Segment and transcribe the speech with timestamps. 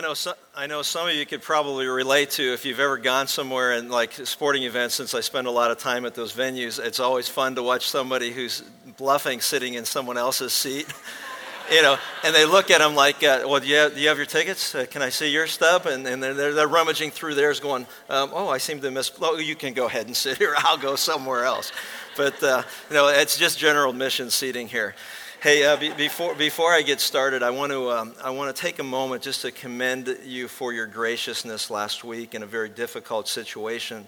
[0.00, 2.96] I know, some, I know some of you could probably relate to if you've ever
[2.96, 6.32] gone somewhere and like sporting events, since I spend a lot of time at those
[6.32, 8.62] venues, it's always fun to watch somebody who's
[8.96, 10.86] bluffing sitting in someone else's seat.
[11.70, 14.08] you know, and they look at them like, uh, well, do you, have, do you
[14.08, 14.74] have your tickets?
[14.74, 15.84] Uh, can I see your stub?
[15.84, 19.12] And, and they're, they're, they're rummaging through theirs going, um, oh, I seem to miss,
[19.20, 20.54] oh, you can go ahead and sit here.
[20.60, 21.72] I'll go somewhere else.
[22.16, 24.94] But, uh, you know, it's just general admission seating here.
[25.42, 28.60] Hey, uh, be, before, before I get started, I want, to, um, I want to
[28.60, 32.68] take a moment just to commend you for your graciousness last week in a very
[32.68, 34.06] difficult situation.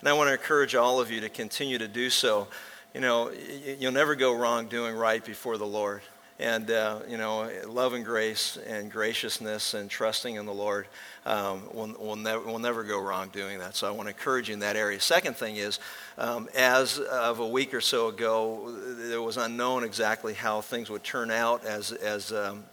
[0.00, 2.48] And I want to encourage all of you to continue to do so.
[2.94, 3.30] You know,
[3.78, 6.02] you'll never go wrong doing right before the Lord
[6.38, 10.86] and uh, you know love and grace and graciousness and trusting in the lord
[11.24, 13.76] um, will, will, never, will never go wrong doing that.
[13.76, 15.00] So i want to encourage you in that area.
[15.00, 15.78] Second thing is
[16.18, 18.74] um, as of a week or so ago
[19.10, 22.64] it was unknown exactly how things would turn out as, as um,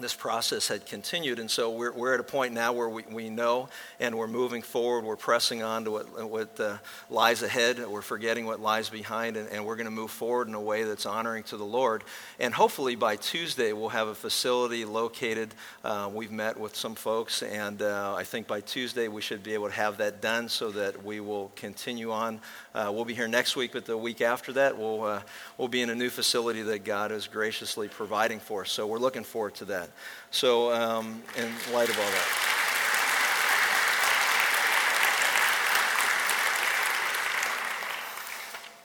[0.00, 1.38] this process had continued.
[1.38, 3.68] And so we're, we're at a point now where we, we know
[4.00, 5.04] and we're moving forward.
[5.04, 6.78] We're pressing on to what, what uh,
[7.10, 7.78] lies ahead.
[7.86, 10.82] We're forgetting what lies behind, and, and we're going to move forward in a way
[10.82, 12.02] that's honoring to the Lord.
[12.40, 15.54] And hopefully by Tuesday, we'll have a facility located.
[15.84, 19.54] Uh, we've met with some folks, and uh, I think by Tuesday, we should be
[19.54, 22.40] able to have that done so that we will continue on.
[22.74, 25.22] Uh, we'll be here next week, but the week after that, we'll, uh,
[25.58, 28.70] we'll be in a new facility that God is graciously providing for us.
[28.72, 29.90] So we're looking forward to that.
[30.32, 32.50] So, um, in light of all that.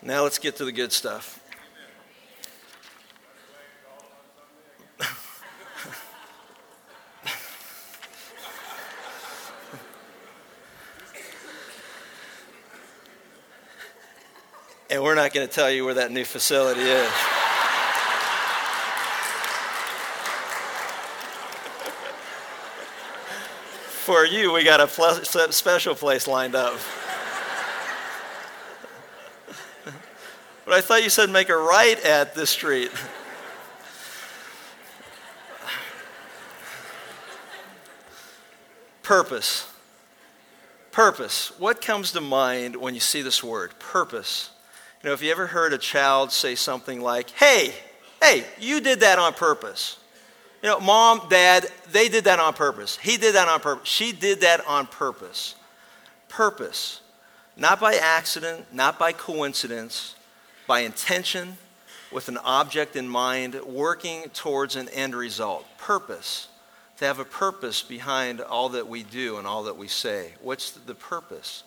[0.02, 1.40] Now let's get to the good stuff.
[15.40, 17.10] Going to tell you where that new facility is.
[24.00, 24.88] for you, we got a
[25.54, 26.74] special place lined up.
[30.66, 32.92] but I thought you said make a right at this street.
[39.04, 39.72] Purpose.
[40.92, 41.58] Purpose.
[41.58, 43.80] What comes to mind when you see this word?
[43.80, 44.50] Purpose.
[45.02, 47.74] You know, if you ever heard a child say something like, hey,
[48.22, 49.98] hey, you did that on purpose.
[50.62, 52.98] You know, mom, dad, they did that on purpose.
[52.98, 53.88] He did that on purpose.
[53.88, 55.56] She did that on purpose.
[56.28, 57.00] Purpose.
[57.56, 60.16] Not by accident, not by coincidence,
[60.68, 61.58] by intention,
[62.12, 65.66] with an object in mind, working towards an end result.
[65.78, 66.50] Purpose.
[66.98, 70.34] To have a purpose behind all that we do and all that we say.
[70.42, 71.64] What's the purpose?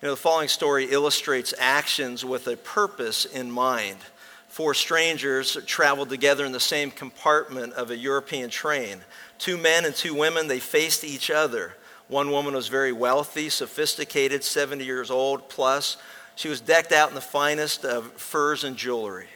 [0.00, 3.98] You know, the following story illustrates actions with a purpose in mind.
[4.46, 8.98] Four strangers traveled together in the same compartment of a European train.
[9.38, 11.74] Two men and two women, they faced each other.
[12.06, 15.96] One woman was very wealthy, sophisticated, 70 years old plus.
[16.36, 19.26] She was decked out in the finest of furs and jewelry.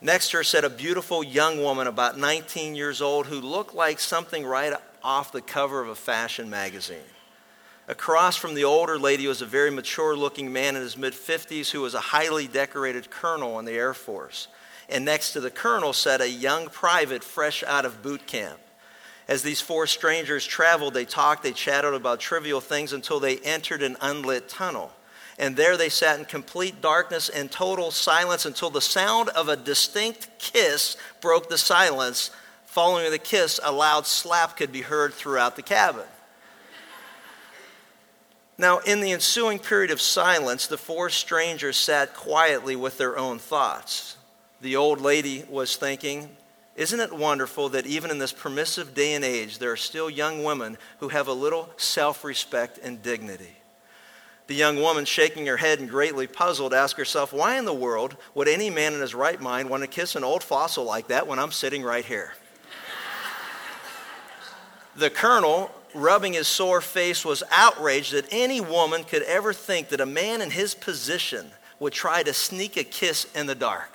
[0.00, 4.00] Next to her sat a beautiful young woman, about 19 years old, who looked like
[4.00, 4.72] something right
[5.04, 6.96] off the cover of a fashion magazine.
[7.88, 11.70] Across from the older lady was a very mature looking man in his mid 50s
[11.70, 14.48] who was a highly decorated colonel in the Air Force.
[14.88, 18.58] And next to the colonel sat a young private fresh out of boot camp.
[19.28, 23.82] As these four strangers traveled, they talked, they chatted about trivial things until they entered
[23.82, 24.92] an unlit tunnel.
[25.38, 29.56] And there they sat in complete darkness and total silence until the sound of a
[29.56, 32.30] distinct kiss broke the silence.
[32.64, 36.04] Following the kiss, a loud slap could be heard throughout the cabin.
[38.58, 43.38] Now, in the ensuing period of silence, the four strangers sat quietly with their own
[43.38, 44.16] thoughts.
[44.62, 46.34] The old lady was thinking,
[46.74, 50.42] Isn't it wonderful that even in this permissive day and age, there are still young
[50.42, 53.56] women who have a little self respect and dignity?
[54.46, 58.16] The young woman, shaking her head and greatly puzzled, asked herself, Why in the world
[58.34, 61.26] would any man in his right mind want to kiss an old fossil like that
[61.26, 62.32] when I'm sitting right here?
[64.96, 70.00] the colonel rubbing his sore face, was outraged that any woman could ever think that
[70.00, 73.90] a man in his position would try to sneak a kiss in the dark.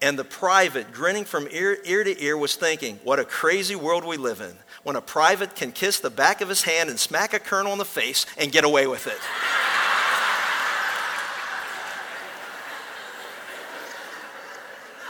[0.00, 4.04] And the private, grinning from ear, ear to ear, was thinking, What a crazy world
[4.04, 7.32] we live in when a private can kiss the back of his hand and smack
[7.34, 9.18] a colonel in the face and get away with it.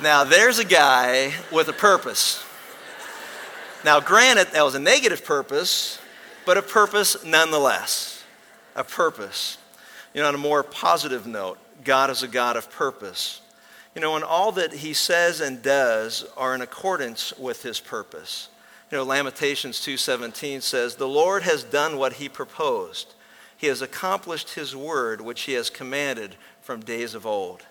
[0.02, 2.44] now, there's a guy with a purpose.
[3.84, 5.98] Now, granted, that was a negative purpose,
[6.46, 8.22] but a purpose nonetheless.
[8.76, 9.58] A purpose.
[10.14, 13.40] You know, on a more positive note, God is a God of purpose.
[13.94, 18.48] You know, and all that he says and does are in accordance with his purpose.
[18.90, 23.14] You know, Lamentations 2:17 says, "The Lord has done what he proposed.
[23.56, 27.62] He has accomplished his word which he has commanded from days of old."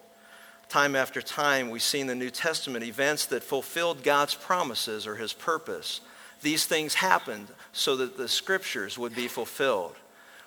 [0.72, 5.18] Time after time, we see in the New Testament events that fulfilled God's promises or
[5.18, 6.00] his purpose.
[6.44, 9.98] These things happened so that the scriptures would be fulfilled.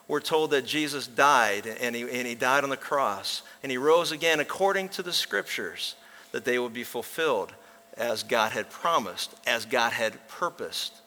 [0.09, 3.77] We're told that Jesus died and he, and he died on the cross and he
[3.77, 5.95] rose again according to the scriptures
[6.33, 7.53] that they would be fulfilled
[7.99, 11.03] as God had promised, as God had purposed.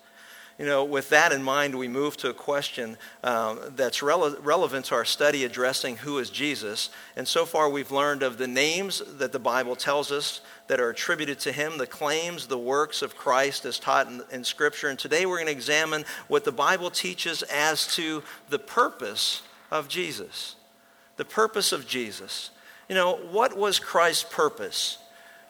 [0.57, 4.85] You know, with that in mind, we move to a question um, that's rele- relevant
[4.85, 6.89] to our study addressing who is Jesus.
[7.15, 10.89] And so far, we've learned of the names that the Bible tells us that are
[10.89, 14.89] attributed to him, the claims, the works of Christ as taught in, in Scripture.
[14.89, 19.87] And today, we're going to examine what the Bible teaches as to the purpose of
[19.87, 20.55] Jesus.
[21.17, 22.49] The purpose of Jesus.
[22.89, 24.97] You know, what was Christ's purpose?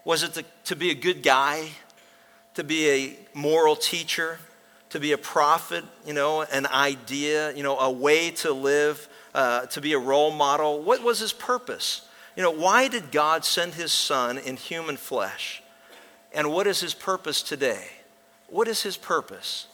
[0.04, 1.70] Was it to, to be a good guy?
[2.56, 4.40] To be a moral teacher?
[4.90, 9.66] To be a prophet, you know, an idea, you know, a way to live, uh,
[9.68, 10.82] to be a role model.
[10.82, 12.08] What was his purpose?
[12.36, 15.62] You know, why did God send his son in human flesh?
[16.34, 17.88] And what is his purpose today?
[18.48, 19.68] What is his purpose?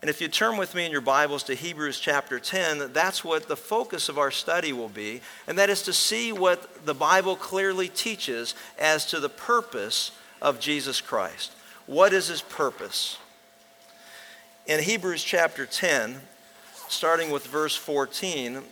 [0.00, 3.48] And if you turn with me in your Bibles to Hebrews chapter 10, that's what
[3.48, 7.36] the focus of our study will be, and that is to see what the Bible
[7.36, 10.10] clearly teaches as to the purpose
[10.42, 11.52] of Jesus Christ.
[11.86, 13.16] What is his purpose?
[14.66, 16.22] In Hebrews chapter 10,
[16.88, 18.62] starting with verse 14,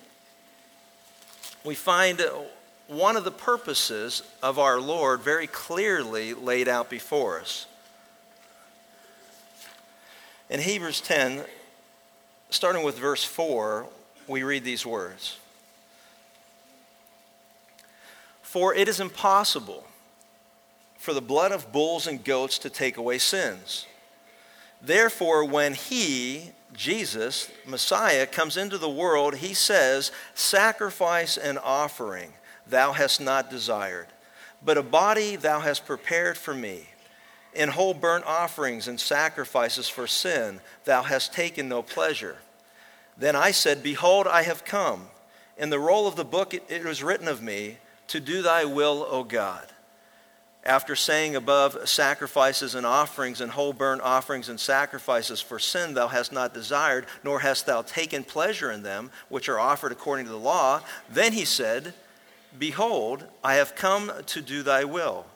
[1.65, 2.19] we find
[2.89, 7.67] one of the purposes of our Lord very clearly laid out before us.
[10.49, 11.45] In Hebrews 10,
[12.49, 13.87] starting with verse 4,
[14.27, 15.37] we read these words
[18.41, 19.87] For it is impossible
[20.97, 23.85] for the blood of bulls and goats to take away sins.
[24.83, 32.33] Therefore, when he, Jesus, Messiah, comes into the world, he says, Sacrifice and offering
[32.67, 34.09] thou hast not desired,
[34.65, 36.89] but a body thou hast prepared for me.
[37.55, 42.39] In whole burnt offerings and sacrifices for sin thou hast taken no pleasure.
[43.17, 45.09] Then I said, Behold, I have come.
[45.59, 47.77] In the roll of the book it, it was written of me,
[48.09, 49.72] To do thy will, O God
[50.65, 56.09] after saying above sacrifices and offerings and whole burnt offerings and sacrifices for sin thou
[56.09, 60.33] hast not desired nor hast thou taken pleasure in them which are offered according to
[60.33, 60.81] the law
[61.11, 61.93] then he said
[62.59, 65.27] behold i have come to do thy will.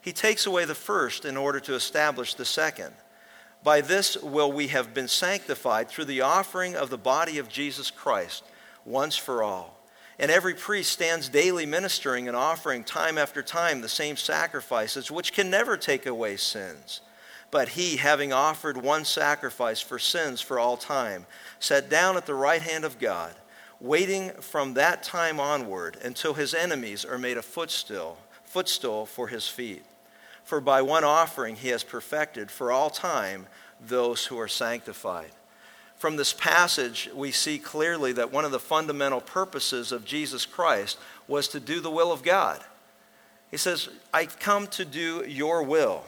[0.00, 2.94] He takes away the first in order to establish the second.
[3.64, 7.90] By this will we have been sanctified through the offering of the body of jesus
[7.90, 8.44] christ
[8.84, 9.77] once for all
[10.18, 15.32] and every priest stands daily ministering and offering time after time the same sacrifices, which
[15.32, 17.00] can never take away sins.
[17.50, 21.26] But he, having offered one sacrifice for sins for all time,
[21.60, 23.34] sat down at the right hand of God,
[23.80, 29.46] waiting from that time onward until his enemies are made a footstool, footstool for his
[29.46, 29.84] feet.
[30.42, 33.46] For by one offering he has perfected for all time
[33.80, 35.30] those who are sanctified
[35.98, 40.96] from this passage, we see clearly that one of the fundamental purposes of Jesus Christ
[41.26, 42.60] was to do the will of God.
[43.50, 46.04] He says, I come to do your will.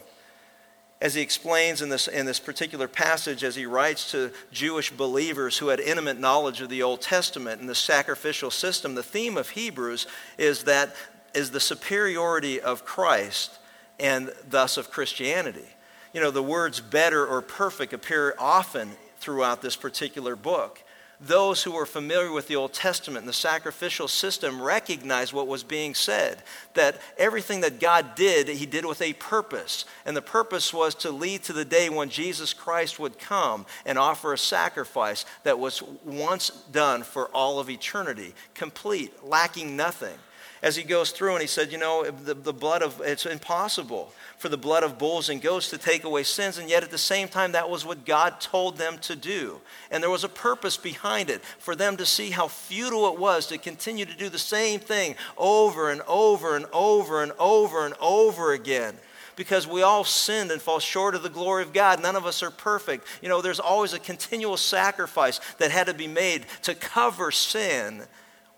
[1.00, 5.56] As he explains in this, in this particular passage, as he writes to Jewish believers
[5.56, 9.50] who had intimate knowledge of the Old Testament and the sacrificial system, the theme of
[9.50, 10.06] Hebrews
[10.36, 10.94] is that
[11.34, 13.58] is the superiority of Christ
[13.98, 15.68] and thus of Christianity.
[16.12, 18.90] You know, the words better or perfect appear often
[19.20, 20.82] throughout this particular book.
[21.22, 25.62] Those who were familiar with the Old Testament and the sacrificial system recognized what was
[25.62, 29.84] being said that everything that God did, He did with a purpose.
[30.06, 33.98] And the purpose was to lead to the day when Jesus Christ would come and
[33.98, 40.18] offer a sacrifice that was once done for all of eternity, complete, lacking nothing
[40.62, 44.12] as he goes through and he said, You know, the, the blood of, it's impossible
[44.36, 46.58] for the blood of bulls and goats to take away sins.
[46.58, 49.60] And yet at the same time, that was what God told them to do.
[49.90, 53.46] And there was a purpose behind it for them to see how futile it was
[53.48, 57.94] to continue to do the same thing over and over and over and over and
[58.00, 58.96] over again
[59.36, 62.02] because we all sinned and fall short of the glory of God.
[62.02, 63.06] None of us are perfect.
[63.22, 68.02] You know, there's always a continual sacrifice that had to be made to cover sin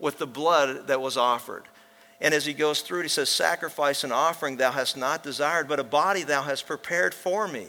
[0.00, 1.62] with the blood that was offered.
[2.22, 5.66] And as he goes through it, he says, Sacrifice and offering thou hast not desired,
[5.66, 7.66] but a body thou hast prepared for me.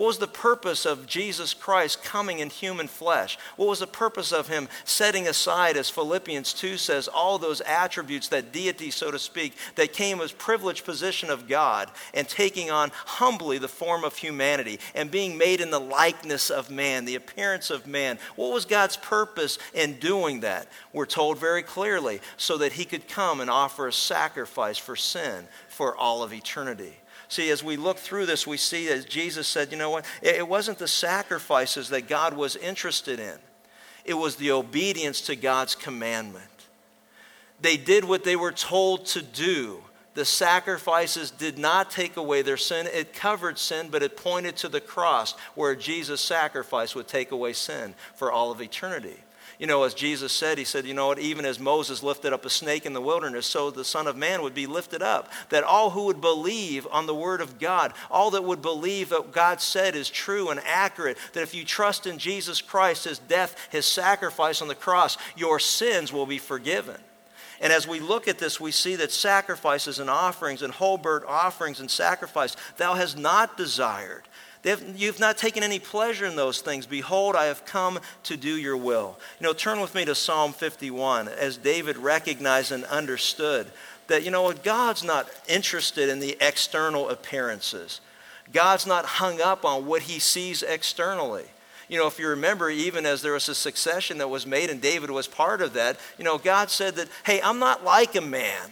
[0.00, 3.36] What was the purpose of Jesus Christ coming in human flesh?
[3.56, 8.28] What was the purpose of him setting aside, as Philippians 2 says, all those attributes,
[8.28, 12.92] that deity, so to speak, that came as privileged position of God and taking on
[12.94, 17.68] humbly the form of humanity and being made in the likeness of man, the appearance
[17.68, 18.18] of man?
[18.36, 20.66] What was God's purpose in doing that?
[20.94, 25.46] We're told very clearly so that he could come and offer a sacrifice for sin
[25.68, 26.99] for all of eternity.
[27.30, 30.04] See, as we look through this, we see that Jesus said, you know what?
[30.20, 33.38] It wasn't the sacrifices that God was interested in,
[34.04, 36.44] it was the obedience to God's commandment.
[37.60, 39.82] They did what they were told to do.
[40.14, 42.88] The sacrifices did not take away their sin.
[42.92, 47.52] It covered sin, but it pointed to the cross where Jesus' sacrifice would take away
[47.52, 49.18] sin for all of eternity
[49.60, 52.46] you know, as Jesus said, he said, you know what, even as Moses lifted up
[52.46, 55.30] a snake in the wilderness, so the Son of Man would be lifted up.
[55.50, 59.32] That all who would believe on the Word of God, all that would believe that
[59.32, 63.68] God said is true and accurate, that if you trust in Jesus Christ, his death,
[63.70, 66.96] his sacrifice on the cross, your sins will be forgiven.
[67.60, 71.26] And as we look at this, we see that sacrifices and offerings and whole burnt
[71.26, 74.22] offerings and sacrifice thou hast not desired.
[74.64, 76.84] Have, you've not taken any pleasure in those things.
[76.84, 79.18] Behold, I have come to do your will.
[79.40, 83.68] You know, turn with me to Psalm 51 as David recognized and understood
[84.08, 88.00] that, you know what, God's not interested in the external appearances.
[88.52, 91.44] God's not hung up on what he sees externally.
[91.88, 94.80] You know, if you remember, even as there was a succession that was made and
[94.80, 98.20] David was part of that, you know, God said that, hey, I'm not like a
[98.20, 98.70] man.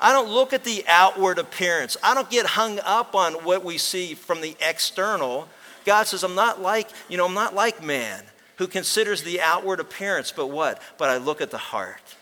[0.00, 1.96] I don't look at the outward appearance.
[2.02, 5.48] I don't get hung up on what we see from the external.
[5.84, 8.22] God says, I'm not like, you know, I'm not like man
[8.56, 10.80] who considers the outward appearance, but what?
[10.98, 12.16] But I look at the heart.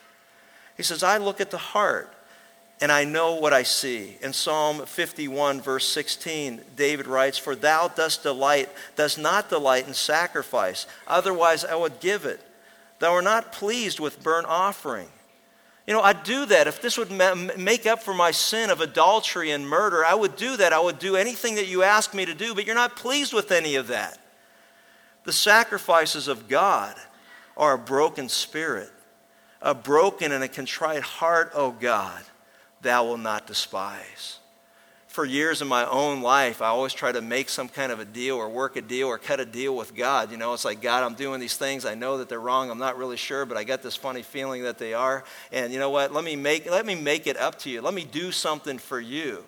[0.77, 2.13] He says, I look at the heart
[2.81, 4.19] and I know what I see.
[4.21, 9.95] In Psalm 51, verse 16, David writes, For thou dost delight, does not delight in
[9.95, 12.41] sacrifice, otherwise I would give it.
[12.99, 15.09] Thou art not pleased with burnt offering.
[15.87, 16.67] You know, I'd do that.
[16.67, 17.11] If this would
[17.59, 20.73] make up for my sin of adultery and murder, I would do that.
[20.73, 23.53] I would do anything that you ask me to do, but you're not pleased with
[23.53, 24.19] any of that.
[25.25, 26.95] The sacrifices of God
[27.57, 28.91] are a broken spirit,
[29.61, 32.23] a broken and a contrite heart, O God,
[32.81, 34.39] thou will not despise
[35.15, 38.05] for years in my own life, I always try to make some kind of a
[38.05, 40.33] deal or work a deal or cut a deal with God.
[40.33, 41.87] You know, it's like, God, I'm doing these things.
[41.87, 42.69] I know that they're wrong.
[42.69, 45.23] I'm not really sure, but I got this funny feeling that they are.
[45.53, 46.13] And you know what?
[46.13, 47.81] Let me make, let me make it up to you.
[47.81, 49.45] Let me do something for you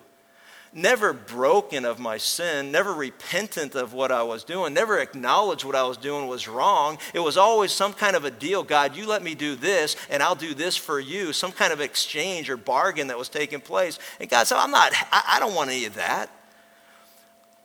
[0.76, 5.75] never broken of my sin, never repentant of what I was doing, never acknowledged what
[5.75, 6.99] I was doing was wrong.
[7.14, 8.62] It was always some kind of a deal.
[8.62, 11.33] God, you let me do this, and I'll do this for you.
[11.33, 13.99] Some kind of exchange or bargain that was taking place.
[14.21, 16.30] And God said, I'm not, I, I don't want any of that.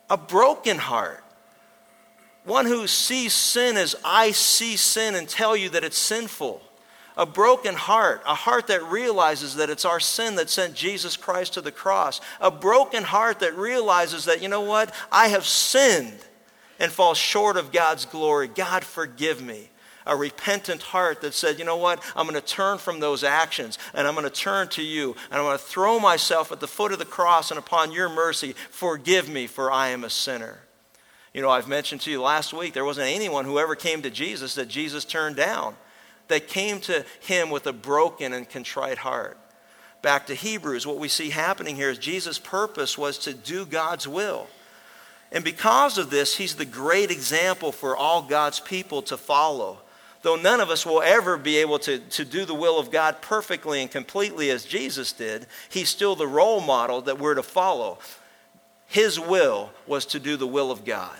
[0.10, 1.24] A broken heart.
[2.46, 6.62] One who sees sin as I see sin and tell you that it's sinful
[7.18, 11.54] a broken heart, a heart that realizes that it's our sin that sent Jesus Christ
[11.54, 16.20] to the cross, a broken heart that realizes that, you know what, I have sinned
[16.80, 18.48] and fall short of God's glory.
[18.48, 19.70] God, forgive me.
[20.08, 23.78] A repentant heart that said, you know what, I'm going to turn from those actions
[23.94, 26.68] and I'm going to turn to you and I'm going to throw myself at the
[26.68, 30.62] foot of the cross and upon your mercy, forgive me, for I am a sinner.
[31.36, 34.10] You know, I've mentioned to you last week, there wasn't anyone who ever came to
[34.10, 35.76] Jesus that Jesus turned down.
[36.32, 39.38] They came to him with a broken and contrite heart.
[40.02, 44.08] Back to Hebrews, what we see happening here is Jesus' purpose was to do God's
[44.08, 44.48] will.
[45.32, 49.80] And because of this, he's the great example for all God's people to follow.
[50.22, 53.22] Though none of us will ever be able to, to do the will of God
[53.22, 58.00] perfectly and completely as Jesus did, he's still the role model that we're to follow.
[58.88, 61.18] His will was to do the will of God.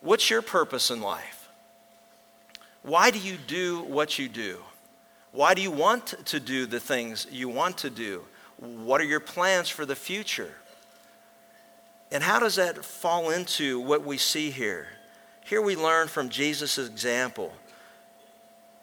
[0.00, 1.39] What's your purpose in life?
[2.82, 4.58] Why do you do what you do?
[5.32, 8.24] Why do you want to do the things you want to do?
[8.56, 10.52] What are your plans for the future?
[12.10, 14.88] And how does that fall into what we see here?
[15.44, 17.52] Here we learn from Jesus' example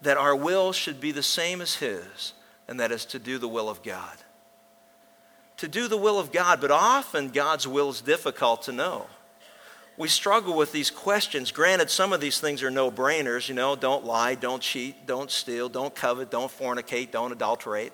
[0.00, 2.32] that our will should be the same as His,
[2.66, 4.16] and that is to do the will of God.
[5.58, 9.06] To do the will of God, but often God's will is difficult to know
[9.98, 11.50] we struggle with these questions.
[11.50, 15.30] Granted, some of these things are no brainers, you know, don't lie, don't cheat, don't
[15.30, 17.92] steal, don't covet, don't fornicate, don't adulterate.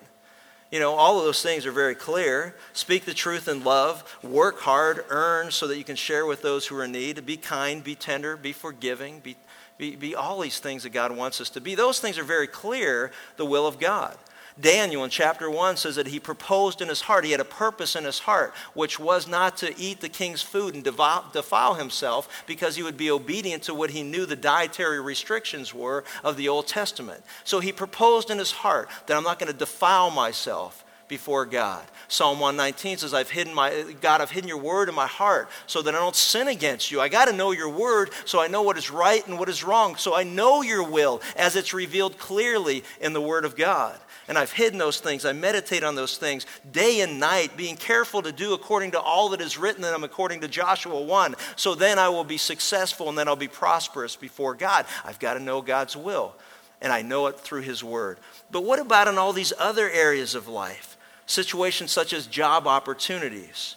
[0.71, 2.55] You know, all of those things are very clear.
[2.73, 6.67] Speak the truth in love, work hard, earn so that you can share with those
[6.67, 9.35] who are in need, be kind, be tender, be forgiving, be,
[9.77, 11.73] be, be all these things that God wants us to be.
[11.73, 14.15] Those things are very clear, the will of God.
[14.59, 17.95] Daniel in chapter 1 says that he proposed in his heart, he had a purpose
[17.95, 22.77] in his heart, which was not to eat the king's food and defile himself because
[22.77, 26.67] he would be obedient to what he knew the dietary restrictions were of the Old
[26.67, 27.21] Testament.
[27.43, 31.83] So he proposed in his heart that I'm not going to defile myself before God.
[32.07, 35.81] Psalm 119 says, I've hidden my, God, I've hidden your word in my heart so
[35.81, 37.01] that I don't sin against you.
[37.01, 39.63] I got to know your word so I know what is right and what is
[39.63, 39.95] wrong.
[39.97, 43.99] So I know your will as it's revealed clearly in the word of God.
[44.27, 45.23] And I've hidden those things.
[45.23, 49.29] I meditate on those things day and night, being careful to do according to all
[49.29, 51.35] that is written in them, according to Joshua 1.
[51.55, 54.85] So then I will be successful and then I'll be prosperous before God.
[55.03, 56.35] I've got to know God's will,
[56.81, 58.17] and I know it through His Word.
[58.51, 60.95] But what about in all these other areas of life?
[61.25, 63.75] situations such as job opportunities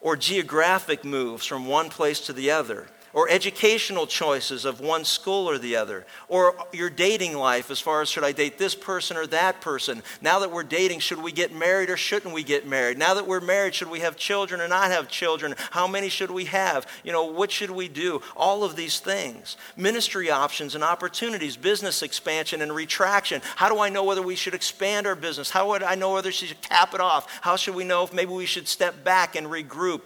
[0.00, 5.48] or geographic moves from one place to the other or educational choices of one school
[5.48, 9.16] or the other, or your dating life as far as should I date this person
[9.16, 10.02] or that person.
[10.20, 12.98] Now that we're dating, should we get married or shouldn't we get married?
[12.98, 15.54] Now that we're married, should we have children or not have children?
[15.70, 16.86] How many should we have?
[17.04, 18.20] You know, what should we do?
[18.36, 19.56] All of these things.
[19.76, 23.42] Ministry options and opportunities, business expansion and retraction.
[23.56, 25.50] How do I know whether we should expand our business?
[25.50, 27.28] How would I know whether we should cap it off?
[27.42, 30.02] How should we know if maybe we should step back and regroup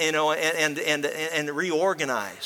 [0.00, 2.45] you know, and, and, and, and reorganize?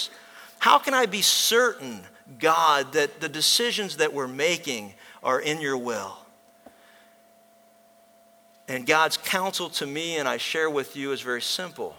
[0.60, 2.02] How can I be certain,
[2.38, 6.18] God, that the decisions that we're making are in your will?
[8.68, 11.96] And God's counsel to me, and I share with you, is very simple.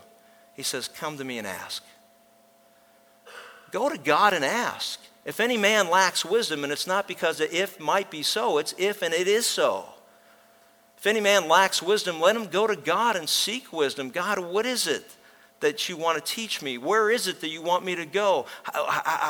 [0.53, 1.84] He says, Come to me and ask.
[3.72, 5.00] Go to God and ask.
[5.25, 8.75] If any man lacks wisdom, and it's not because the if might be so, it's
[8.77, 9.86] if and it is so.
[11.00, 14.12] If any man lacks wisdom, let him go to God and seek wisdom.
[14.12, 15.15] God, what is it?
[15.62, 16.77] That you want to teach me?
[16.77, 18.46] Where is it that you want me to go?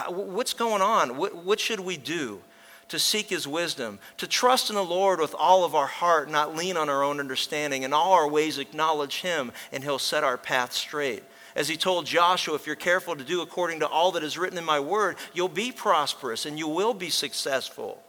[0.10, 1.12] What's going on?
[1.18, 2.42] What should we do?
[2.90, 6.58] To seek his wisdom, to trust in the Lord with all of our heart, not
[6.58, 7.84] lean on our own understanding.
[7.84, 11.24] In all our ways, acknowledge him, and he'll set our path straight.
[11.56, 14.58] As he told Joshua, if you're careful to do according to all that is written
[14.58, 18.02] in my word, you'll be prosperous and you will be successful.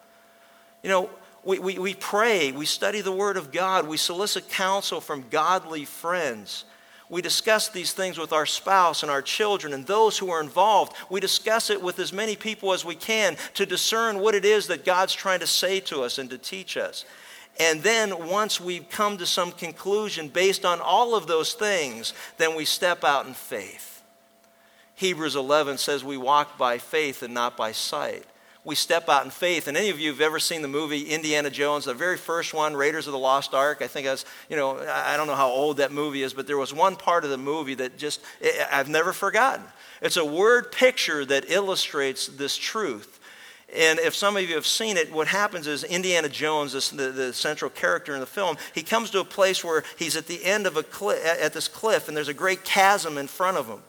[0.83, 1.11] You know,
[1.45, 5.85] we, we, we pray, we study the word of God, we solicit counsel from godly
[5.85, 6.65] friends.
[7.13, 10.97] We discuss these things with our spouse and our children and those who are involved.
[11.11, 14.69] We discuss it with as many people as we can to discern what it is
[14.69, 17.05] that God's trying to say to us and to teach us.
[17.61, 22.57] And then once we've come to some conclusion based on all of those things, then
[22.57, 24.03] we step out in faith.
[24.95, 28.25] Hebrews 11 says we walk by faith and not by sight
[28.65, 29.67] we step out in faith.
[29.67, 32.77] And any of you who've ever seen the movie Indiana Jones, the very first one,
[32.77, 33.79] Raiders of the Lost Ark?
[33.83, 36.47] I think I was, you know, I don't know how old that movie is, but
[36.47, 38.21] there was one part of the movie that just,
[38.71, 39.65] I've never forgotten.
[40.01, 43.19] It's a word picture that illustrates this truth.
[43.75, 47.11] And if some of you have seen it, what happens is Indiana Jones, this, the,
[47.11, 50.45] the central character in the film, he comes to a place where he's at the
[50.45, 53.67] end of a cliff, at this cliff, and there's a great chasm in front of
[53.67, 53.81] him.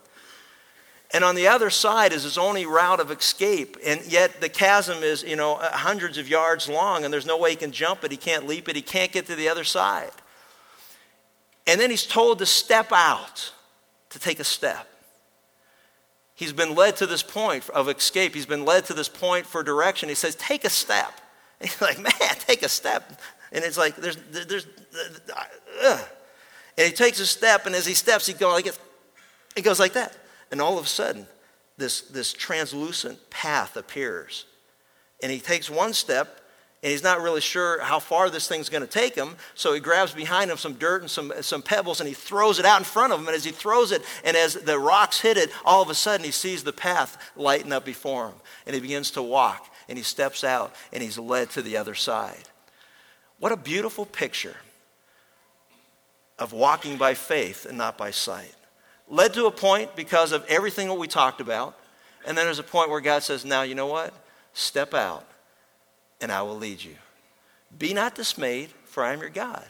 [1.13, 3.77] And on the other side is his only route of escape.
[3.85, 7.51] And yet the chasm is, you know, hundreds of yards long, and there's no way
[7.51, 8.09] he can jump it.
[8.09, 8.75] He can't leap it.
[8.75, 10.11] He can't get to the other side.
[11.67, 13.53] And then he's told to step out,
[14.09, 14.87] to take a step.
[16.35, 18.33] He's been led to this point of escape.
[18.33, 20.09] He's been led to this point for direction.
[20.09, 21.21] He says, Take a step.
[21.59, 23.21] And he's like, Man, take a step.
[23.51, 24.65] And it's like, There's, there's,
[25.83, 26.03] uh,
[26.75, 28.75] and he takes a step, and as he steps, he goes like,
[29.55, 30.17] it goes like that.
[30.53, 31.25] And all of a sudden,
[31.77, 34.45] this, this translucent path appears.
[35.23, 36.41] And he takes one step,
[36.83, 39.35] and he's not really sure how far this thing's going to take him.
[39.55, 42.65] So he grabs behind him some dirt and some, some pebbles, and he throws it
[42.65, 43.25] out in front of him.
[43.25, 46.23] And as he throws it, and as the rocks hit it, all of a sudden
[46.23, 48.35] he sees the path lighten up before him.
[48.67, 51.95] And he begins to walk, and he steps out, and he's led to the other
[51.95, 52.47] side.
[53.39, 54.57] What a beautiful picture
[56.37, 58.53] of walking by faith and not by sight
[59.13, 61.77] led to a point because of everything that we talked about.
[62.25, 64.13] And then there's a point where God says, Now, you know what?
[64.53, 65.25] Step out
[66.19, 66.95] and I will lead you.
[67.77, 69.65] Be not dismayed, for I am your God.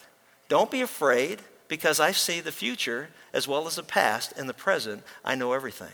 [0.50, 4.54] Don't be afraid, because I see the future as well as the past and the
[4.54, 5.04] present.
[5.26, 5.94] I know everything.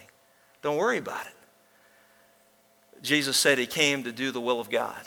[0.61, 3.01] Don't worry about it.
[3.01, 5.01] Jesus said he came to do the will of God.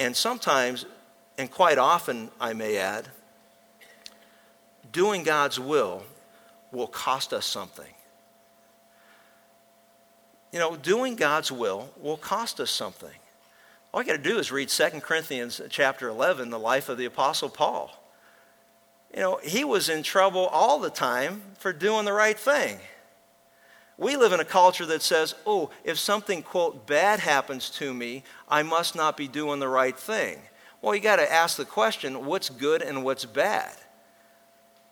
[0.00, 0.86] And sometimes,
[1.36, 3.08] and quite often, I may add,
[4.90, 6.02] doing God's will
[6.76, 7.92] will cost us something.
[10.52, 13.10] You know, doing God's will will cost us something.
[13.92, 17.06] All you got to do is read 2 Corinthians chapter 11, the life of the
[17.06, 17.90] Apostle Paul.
[19.14, 22.78] You know, he was in trouble all the time for doing the right thing.
[23.96, 28.22] We live in a culture that says, oh, if something, quote, bad happens to me,
[28.46, 30.38] I must not be doing the right thing.
[30.82, 33.72] Well, you got to ask the question what's good and what's bad?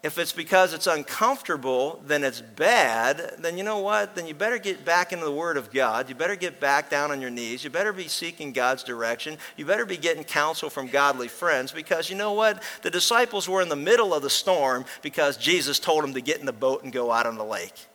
[0.05, 4.15] If it's because it's uncomfortable, then it's bad, then you know what?
[4.15, 6.11] Then you better get back into the Word of God.
[6.11, 7.65] You better get back down on your knees.
[7.65, 9.39] You better be seeking God's direction.
[9.57, 12.63] You better be getting counsel from godly friends because you know what?
[12.83, 16.39] The disciples were in the middle of the storm because Jesus told them to get
[16.39, 17.87] in the boat and go out on the lake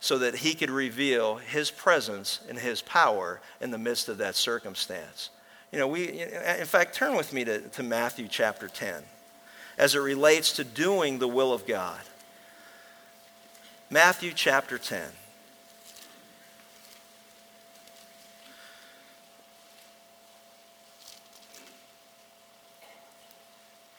[0.00, 4.34] so that he could reveal his presence and his power in the midst of that
[4.34, 5.30] circumstance.
[5.72, 9.02] You know, we, in fact, turn with me to, to Matthew chapter 10
[9.78, 12.00] as it relates to doing the will of God.
[13.88, 15.02] Matthew chapter 10.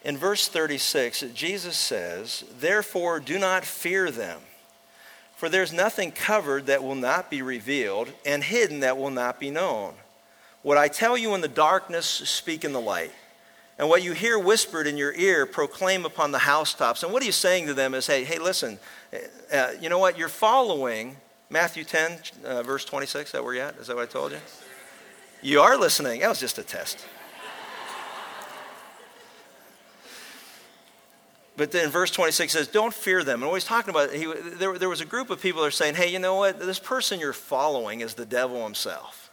[0.03, 4.41] In verse 36, Jesus says, Therefore do not fear them,
[5.35, 9.49] for there's nothing covered that will not be revealed, and hidden that will not be
[9.49, 9.93] known.
[10.61, 13.11] What I tell you in the darkness, speak in the light
[13.79, 17.01] and what you hear whispered in your ear, proclaim upon the housetops.
[17.01, 18.77] And what he's saying to them is, hey, hey, listen,
[19.53, 20.17] uh, you know what?
[20.17, 21.15] You're following
[21.49, 23.29] Matthew 10, uh, verse 26.
[23.29, 23.77] Is that where you're at?
[23.77, 24.39] Is that what I told you?
[25.41, 26.19] You are listening.
[26.19, 27.07] That was just a test.
[31.55, 33.41] But then verse 26 says, Don't fear them.
[33.41, 35.71] And what he's talking about, he, there, there was a group of people that are
[35.71, 36.59] saying, Hey, you know what?
[36.59, 39.28] This person you're following is the devil himself.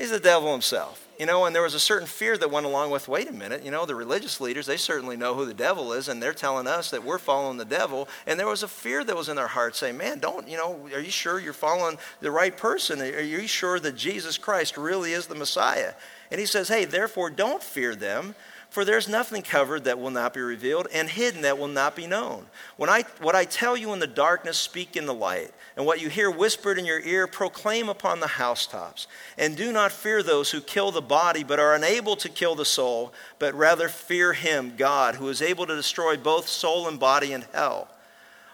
[0.00, 1.06] He's the devil himself.
[1.18, 3.62] You know, and there was a certain fear that went along with wait a minute,
[3.62, 6.66] you know, the religious leaders, they certainly know who the devil is, and they're telling
[6.66, 8.08] us that we're following the devil.
[8.26, 10.88] And there was a fear that was in their heart saying, man, don't, you know,
[10.94, 13.02] are you sure you're following the right person?
[13.02, 15.92] Are you sure that Jesus Christ really is the Messiah?
[16.30, 18.34] And he says, hey, therefore don't fear them.
[18.70, 22.06] For there's nothing covered that will not be revealed, and hidden that will not be
[22.06, 22.46] known.
[22.76, 26.00] When I, what I tell you in the darkness, speak in the light, and what
[26.00, 29.08] you hear whispered in your ear, proclaim upon the housetops.
[29.36, 32.64] And do not fear those who kill the body, but are unable to kill the
[32.64, 37.32] soul, but rather fear him, God, who is able to destroy both soul and body
[37.32, 37.88] in hell.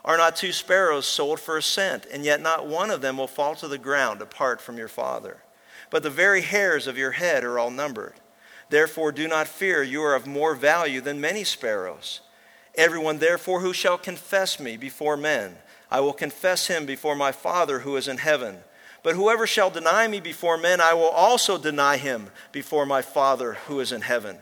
[0.02, 3.26] Are not two sparrows sold for a cent, and yet not one of them will
[3.26, 5.42] fall to the ground apart from your Father?
[5.90, 8.14] But the very hairs of your head are all numbered.
[8.68, 12.20] Therefore, do not fear, you are of more value than many sparrows.
[12.74, 15.56] Everyone, therefore, who shall confess me before men,
[15.90, 18.58] I will confess him before my Father who is in heaven.
[19.02, 23.54] But whoever shall deny me before men, I will also deny him before my Father
[23.66, 24.38] who is in heaven.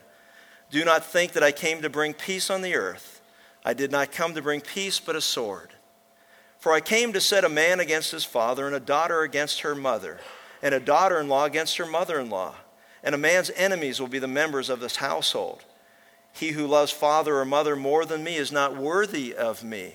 [0.70, 3.20] Do not think that I came to bring peace on the earth.
[3.62, 5.74] I did not come to bring peace, but a sword.
[6.58, 9.74] For I came to set a man against his father, and a daughter against her
[9.74, 10.18] mother,
[10.62, 12.54] and a daughter in law against her mother in law
[13.04, 15.64] and a man's enemies will be the members of this household.
[16.32, 19.94] He who loves father or mother more than me is not worthy of me.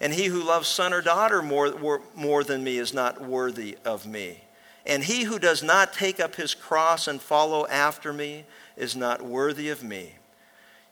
[0.00, 4.06] And he who loves son or daughter more, more than me is not worthy of
[4.06, 4.42] me.
[4.84, 9.22] And he who does not take up his cross and follow after me is not
[9.22, 10.14] worthy of me.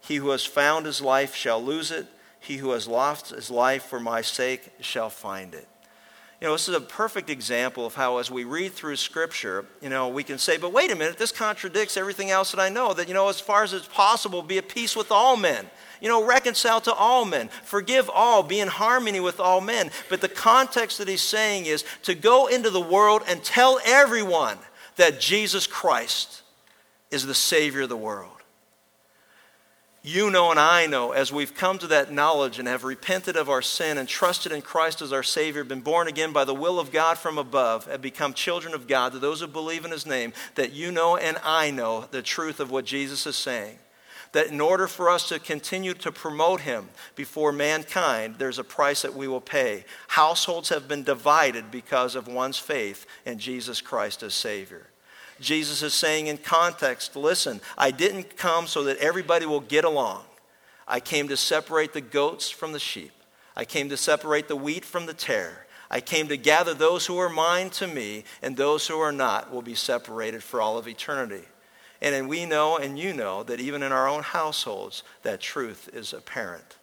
[0.00, 2.07] He who has found his life shall lose it.
[2.38, 5.66] He who has lost his life for my sake shall find it.
[6.40, 9.88] You know, this is a perfect example of how, as we read through Scripture, you
[9.88, 12.92] know, we can say, but wait a minute, this contradicts everything else that I know.
[12.92, 15.66] That, you know, as far as it's possible, be at peace with all men.
[16.00, 19.90] You know, reconcile to all men, forgive all, be in harmony with all men.
[20.10, 24.58] But the context that he's saying is to go into the world and tell everyone
[24.96, 26.42] that Jesus Christ
[27.10, 28.43] is the Savior of the world
[30.06, 33.48] you know and I know, as we've come to that knowledge and have repented of
[33.48, 36.78] our sin and trusted in Christ as our Savior, been born again by the will
[36.78, 40.04] of God from above, have become children of God, to those who believe in His
[40.04, 43.78] name, that you know and I know the truth of what Jesus is saying.
[44.32, 49.00] That in order for us to continue to promote Him before mankind, there's a price
[49.02, 49.86] that we will pay.
[50.08, 54.88] Households have been divided because of one's faith in Jesus Christ as Savior.
[55.40, 60.24] Jesus is saying in context listen, I didn't come so that everybody will get along.
[60.86, 63.12] I came to separate the goats from the sheep.
[63.56, 65.66] I came to separate the wheat from the tare.
[65.90, 69.52] I came to gather those who are mine to me, and those who are not
[69.52, 71.44] will be separated for all of eternity.
[72.00, 76.12] And we know and you know that even in our own households, that truth is
[76.12, 76.76] apparent.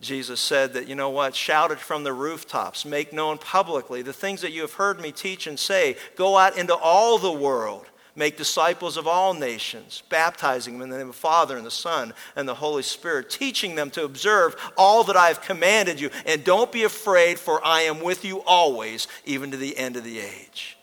[0.00, 4.14] Jesus said that, you know what, shout it from the rooftops, make known publicly the
[4.14, 5.96] things that you have heard me teach and say.
[6.16, 7.84] Go out into all the world,
[8.16, 11.70] make disciples of all nations, baptizing them in the name of the Father and the
[11.70, 16.08] Son and the Holy Spirit, teaching them to observe all that I have commanded you.
[16.24, 20.04] And don't be afraid, for I am with you always, even to the end of
[20.04, 20.78] the age.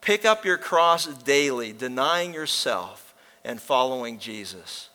[0.00, 4.88] Pick up your cross daily, denying yourself and following Jesus.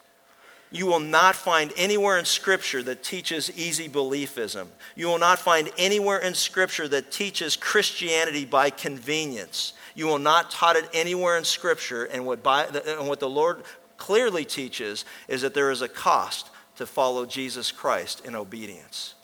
[0.74, 4.68] You will not find anywhere in Scripture that teaches easy beliefism.
[4.96, 9.74] You will not find anywhere in Scripture that teaches Christianity by convenience.
[9.96, 12.06] You will not taught it anywhere in Scripture.
[12.06, 13.64] And what, by, and what the Lord
[13.98, 19.16] clearly teaches is that there is a cost to follow Jesus Christ in obedience.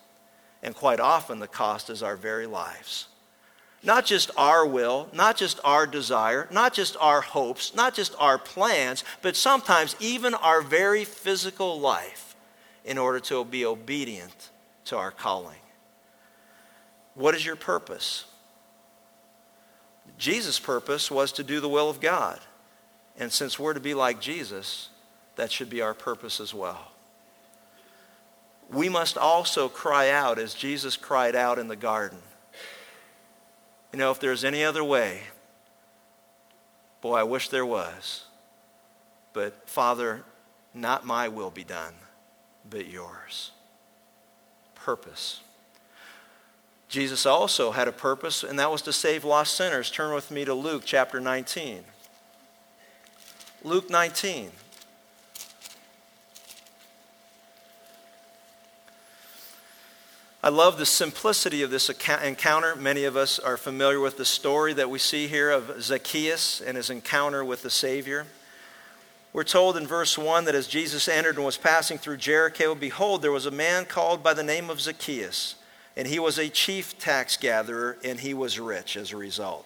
[0.62, 3.08] And quite often, the cost is our very lives.
[3.84, 8.38] Not just our will, not just our desire, not just our hopes, not just our
[8.38, 12.36] plans, but sometimes even our very physical life
[12.84, 14.50] in order to be obedient
[14.86, 15.60] to our calling.
[17.14, 18.26] What is your purpose?
[20.18, 22.40] Jesus' purpose was to do the will of God.
[23.20, 24.90] And since we're to be like Jesus,
[25.36, 26.92] that should be our purpose as well.
[28.72, 32.20] We must also cry out as Jesus cried out in the garden
[33.92, 35.22] you know, if there's any other way,
[37.02, 38.26] boy, I wish there was.
[39.34, 40.24] But Father,
[40.74, 41.94] not my will be done,
[42.70, 43.52] but yours.
[44.76, 45.42] Purpose.
[46.90, 49.92] Jesus also had a purpose, and that was to save lost sinners.
[49.92, 51.84] Turn with me to Luke chapter 19.
[53.64, 54.52] Luke 19.
[60.44, 62.76] I love the simplicity of this encounter.
[62.76, 66.78] Many of us are familiar with the story that we see here of Zacchaeus and
[66.78, 68.28] his encounter with the Savior.
[69.34, 73.24] We're told in verse 1 that as Jesus entered and was passing through Jericho, behold,
[73.24, 75.56] there was a man called by the name of Zacchaeus,
[75.96, 79.66] and he was a chief tax gatherer, and he was rich as a result.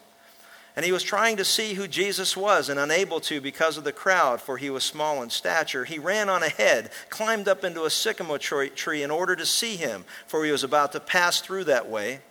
[0.75, 3.91] And he was trying to see who Jesus was and unable to because of the
[3.91, 5.83] crowd, for he was small in stature.
[5.83, 10.05] He ran on ahead, climbed up into a sycamore tree in order to see him,
[10.27, 12.21] for he was about to pass through that way.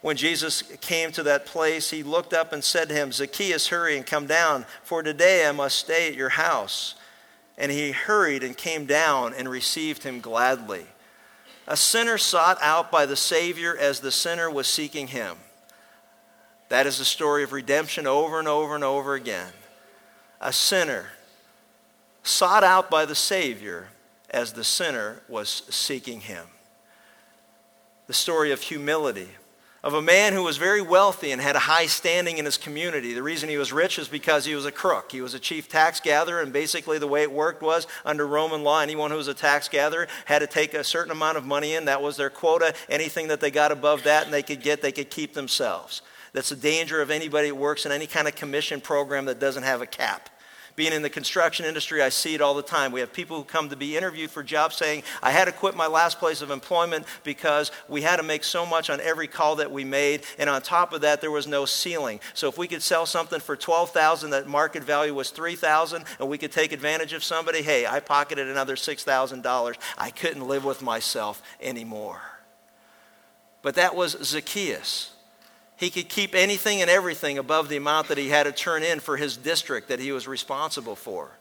[0.00, 3.96] When Jesus came to that place, he looked up and said to him, Zacchaeus, hurry
[3.96, 6.94] and come down, for today I must stay at your house.
[7.56, 10.86] And he hurried and came down and received him gladly.
[11.66, 15.36] A sinner sought out by the Savior as the sinner was seeking him.
[16.68, 19.52] That is the story of redemption over and over and over again.
[20.40, 21.06] A sinner
[22.22, 23.88] sought out by the Savior
[24.30, 26.46] as the sinner was seeking him.
[28.06, 29.28] The story of humility,
[29.82, 33.12] of a man who was very wealthy and had a high standing in his community.
[33.12, 35.12] The reason he was rich is because he was a crook.
[35.12, 38.62] He was a chief tax gatherer, and basically the way it worked was under Roman
[38.62, 41.74] law, anyone who was a tax gatherer had to take a certain amount of money
[41.74, 41.84] in.
[41.84, 42.74] That was their quota.
[42.88, 46.00] Anything that they got above that and they could get, they could keep themselves.
[46.34, 49.62] That's the danger of anybody who works in any kind of commission program that doesn't
[49.62, 50.28] have a cap.
[50.76, 52.90] Being in the construction industry, I see it all the time.
[52.90, 55.76] We have people who come to be interviewed for jobs saying, I had to quit
[55.76, 59.54] my last place of employment because we had to make so much on every call
[59.56, 60.24] that we made.
[60.36, 62.18] And on top of that, there was no ceiling.
[62.34, 66.38] So if we could sell something for 12000 that market value was 3000 and we
[66.38, 69.76] could take advantage of somebody, hey, I pocketed another $6,000.
[69.96, 72.20] I couldn't live with myself anymore.
[73.62, 75.13] But that was Zacchaeus.
[75.76, 79.00] He could keep anything and everything above the amount that he had to turn in
[79.00, 81.32] for his district that he was responsible for.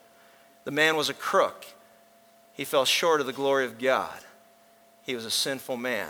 [0.63, 1.65] The man was a crook.
[2.53, 4.19] He fell short of the glory of God.
[5.03, 6.09] He was a sinful man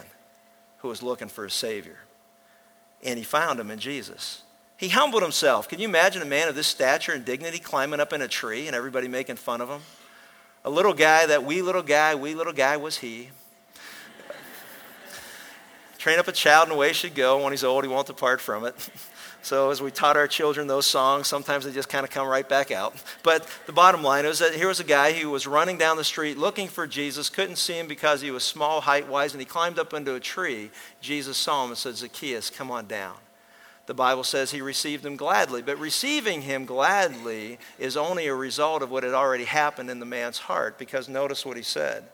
[0.78, 1.98] who was looking for a Savior.
[3.04, 4.44] And he found him in Jesus.
[4.78, 5.68] He humbled himself.
[5.68, 8.68] Can you imagine a man of this stature and dignity climbing up in a tree
[8.68, 9.82] and everybody making fun of him?
[10.66, 13.30] A little guy, that wee little guy, wee little guy was he.
[16.04, 17.42] Train up a child in the way he should go.
[17.42, 18.76] When he's old, he won't depart from it.
[19.42, 22.48] So, as we taught our children those songs, sometimes they just kind of come right
[22.48, 22.96] back out.
[23.24, 26.06] But the bottom line is that here was a guy who was running down the
[26.06, 29.46] street looking for Jesus, couldn't see him because he was small height wise, and he
[29.46, 30.72] climbed up into a tree.
[31.02, 33.18] Jesus saw him and said, Zacchaeus, come on down.
[33.86, 38.82] The Bible says he received him gladly, but receiving him gladly is only a result
[38.82, 42.06] of what had already happened in the man's heart, because notice what he said.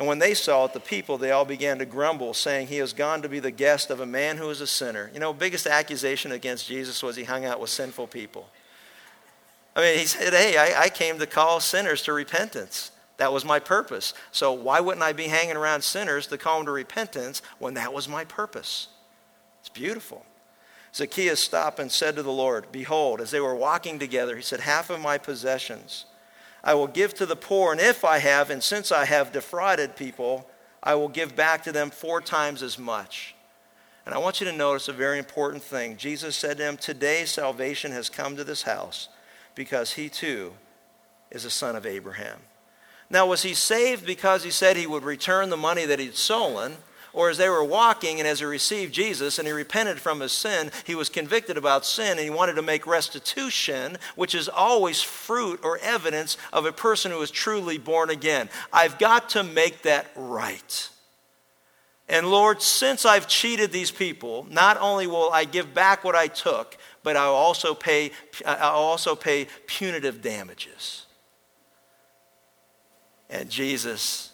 [0.00, 2.94] And when they saw it, the people, they all began to grumble, saying, He has
[2.94, 5.10] gone to be the guest of a man who is a sinner.
[5.12, 8.48] You know, biggest accusation against Jesus was he hung out with sinful people.
[9.76, 12.92] I mean, he said, Hey, I, I came to call sinners to repentance.
[13.18, 14.14] That was my purpose.
[14.32, 17.92] So why wouldn't I be hanging around sinners to call them to repentance when that
[17.92, 18.88] was my purpose?
[19.60, 20.24] It's beautiful.
[20.94, 24.60] Zacchaeus stopped and said to the Lord, Behold, as they were walking together, he said,
[24.60, 26.06] Half of my possessions
[26.62, 29.96] I will give to the poor, and if I have, and since I have defrauded
[29.96, 30.48] people,
[30.82, 33.34] I will give back to them four times as much.
[34.06, 35.96] And I want you to notice a very important thing.
[35.96, 39.08] Jesus said to him, Today salvation has come to this house
[39.54, 40.52] because he too
[41.30, 42.38] is a son of Abraham.
[43.10, 46.76] Now, was he saved because he said he would return the money that he'd stolen?
[47.12, 50.32] Or as they were walking and as he received Jesus and he repented from his
[50.32, 55.02] sin, he was convicted about sin and he wanted to make restitution, which is always
[55.02, 58.48] fruit or evidence of a person who is truly born again.
[58.72, 60.88] I've got to make that right.
[62.08, 66.26] And Lord, since I've cheated these people, not only will I give back what I
[66.26, 68.10] took, but I'll also pay,
[68.44, 71.06] I'll also pay punitive damages.
[73.30, 74.32] And Jesus,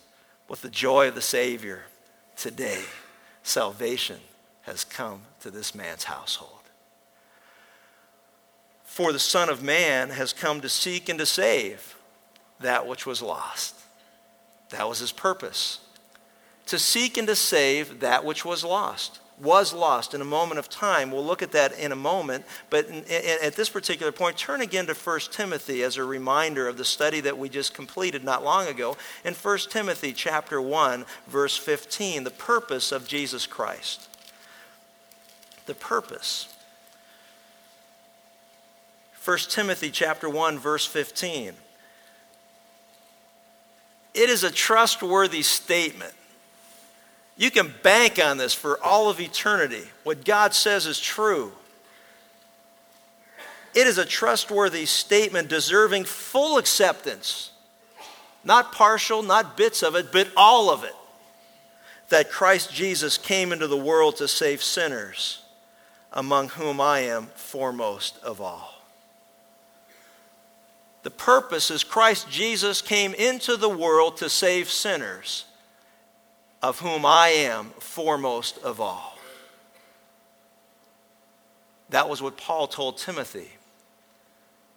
[0.48, 1.84] with the joy of the Savior,
[2.36, 2.82] today,
[3.42, 4.20] salvation
[4.62, 6.52] has come to this man's household.
[8.84, 11.96] For the Son of Man has come to seek and to save
[12.60, 13.74] that which was lost.
[14.70, 15.80] That was his purpose.
[16.66, 20.68] To seek and to save that which was lost was lost in a moment of
[20.68, 21.10] time.
[21.10, 22.44] We'll look at that in a moment.
[22.70, 26.68] But in, in, at this particular point, turn again to 1 Timothy as a reminder
[26.68, 28.96] of the study that we just completed not long ago.
[29.24, 34.08] In 1 Timothy chapter 1, verse 15, the purpose of Jesus Christ.
[35.66, 36.48] The purpose.
[39.26, 41.52] 1 Timothy chapter 1 verse 15.
[44.14, 46.14] It is a trustworthy statement
[47.36, 49.82] you can bank on this for all of eternity.
[50.04, 51.52] What God says is true.
[53.74, 57.50] It is a trustworthy statement deserving full acceptance,
[58.42, 60.94] not partial, not bits of it, but all of it.
[62.08, 65.42] That Christ Jesus came into the world to save sinners,
[66.12, 68.72] among whom I am foremost of all.
[71.02, 75.44] The purpose is Christ Jesus came into the world to save sinners
[76.66, 79.16] of whom I am foremost of all.
[81.90, 83.52] That was what Paul told Timothy.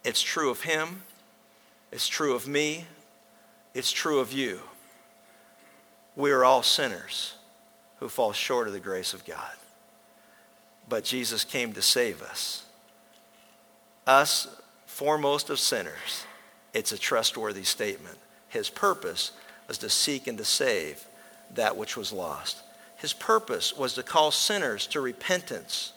[0.04, 1.02] It's true of him,
[1.90, 2.86] it's true of me,
[3.74, 4.60] it's true of you.
[6.14, 7.34] We are all sinners
[7.98, 9.56] who fall short of the grace of God.
[10.88, 12.66] But Jesus came to save us.
[14.06, 14.46] Us,
[14.86, 16.24] foremost of sinners.
[16.72, 18.18] It's a trustworthy statement.
[18.48, 19.32] His purpose
[19.66, 21.04] was to seek and to save
[21.54, 22.62] that which was lost.
[22.96, 25.92] His purpose was to call sinners to repentance.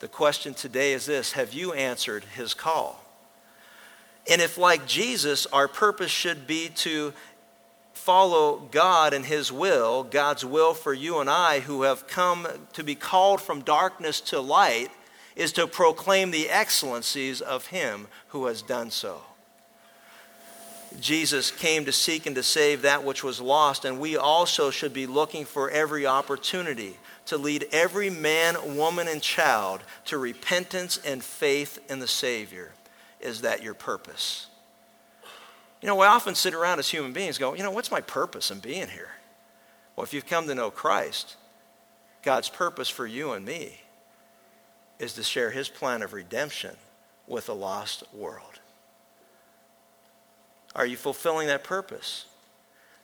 [0.00, 3.04] The question today is this Have you answered his call?
[4.28, 7.12] And if, like Jesus, our purpose should be to
[7.92, 12.82] follow God and his will, God's will for you and I who have come to
[12.82, 14.88] be called from darkness to light,
[15.36, 19.20] is to proclaim the excellencies of him who has done so.
[20.98, 24.92] Jesus came to seek and to save that which was lost, and we also should
[24.92, 31.22] be looking for every opportunity to lead every man, woman, and child to repentance and
[31.22, 32.72] faith in the Savior.
[33.20, 34.48] Is that your purpose?
[35.80, 38.50] You know, we often sit around as human beings go, you know, what's my purpose
[38.50, 39.10] in being here?
[39.94, 41.36] Well, if you've come to know Christ,
[42.22, 43.80] God's purpose for you and me
[44.98, 46.76] is to share his plan of redemption
[47.26, 48.49] with a lost world.
[50.74, 52.26] Are you fulfilling that purpose?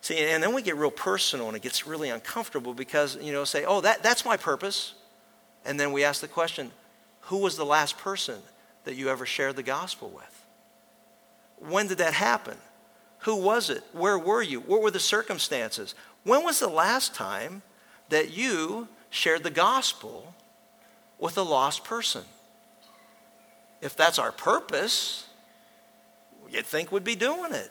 [0.01, 3.45] See, and then we get real personal and it gets really uncomfortable because, you know,
[3.45, 4.95] say, oh, that, that's my purpose.
[5.65, 6.71] And then we ask the question,
[7.23, 8.39] who was the last person
[8.85, 10.45] that you ever shared the gospel with?
[11.59, 12.57] When did that happen?
[13.21, 13.83] Who was it?
[13.93, 14.61] Where were you?
[14.61, 15.95] What were the circumstances?
[16.23, 17.63] When was the last time
[18.11, 20.35] that you shared the gospel
[21.19, 22.23] with a lost person?
[23.81, 25.27] If that's our purpose,
[26.51, 27.71] you'd think we'd be doing it.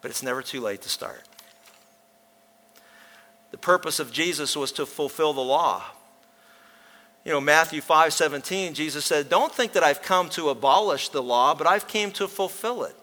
[0.00, 1.22] But it's never too late to start.
[3.50, 5.82] The purpose of Jesus was to fulfill the law.
[7.24, 11.22] You know, Matthew 5 17, Jesus said, Don't think that I've come to abolish the
[11.22, 12.94] law, but I've came to fulfill it.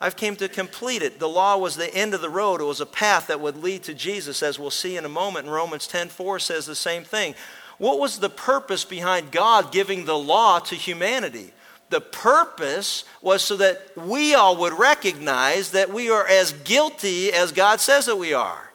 [0.00, 1.18] I've came to complete it.
[1.18, 2.60] The law was the end of the road.
[2.60, 5.46] It was a path that would lead to Jesus, as we'll see in a moment.
[5.46, 7.34] And Romans 10 4 says the same thing.
[7.78, 11.52] What was the purpose behind God giving the law to humanity?
[11.90, 17.52] The purpose was so that we all would recognize that we are as guilty as
[17.52, 18.72] God says that we are.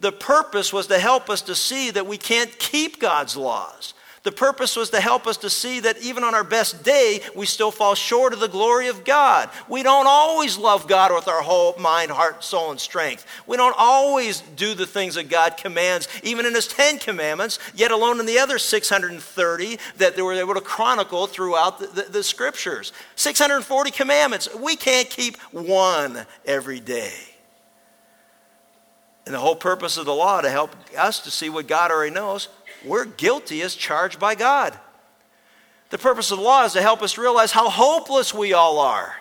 [0.00, 3.94] The purpose was to help us to see that we can't keep God's laws.
[4.22, 7.46] The purpose was to help us to see that even on our best day, we
[7.46, 9.48] still fall short of the glory of God.
[9.66, 13.26] We don't always love God with our whole mind, heart, soul, and strength.
[13.46, 17.92] We don't always do the things that God commands, even in His Ten Commandments, yet
[17.92, 22.22] alone in the other 630 that they were able to chronicle throughout the, the, the
[22.22, 22.92] Scriptures.
[23.16, 24.54] 640 commandments.
[24.54, 27.14] We can't keep one every day.
[29.24, 32.12] And the whole purpose of the law to help us to see what God already
[32.12, 32.48] knows
[32.84, 34.78] we're guilty as charged by God.
[35.90, 39.16] The purpose of the law is to help us realize how hopeless we all are.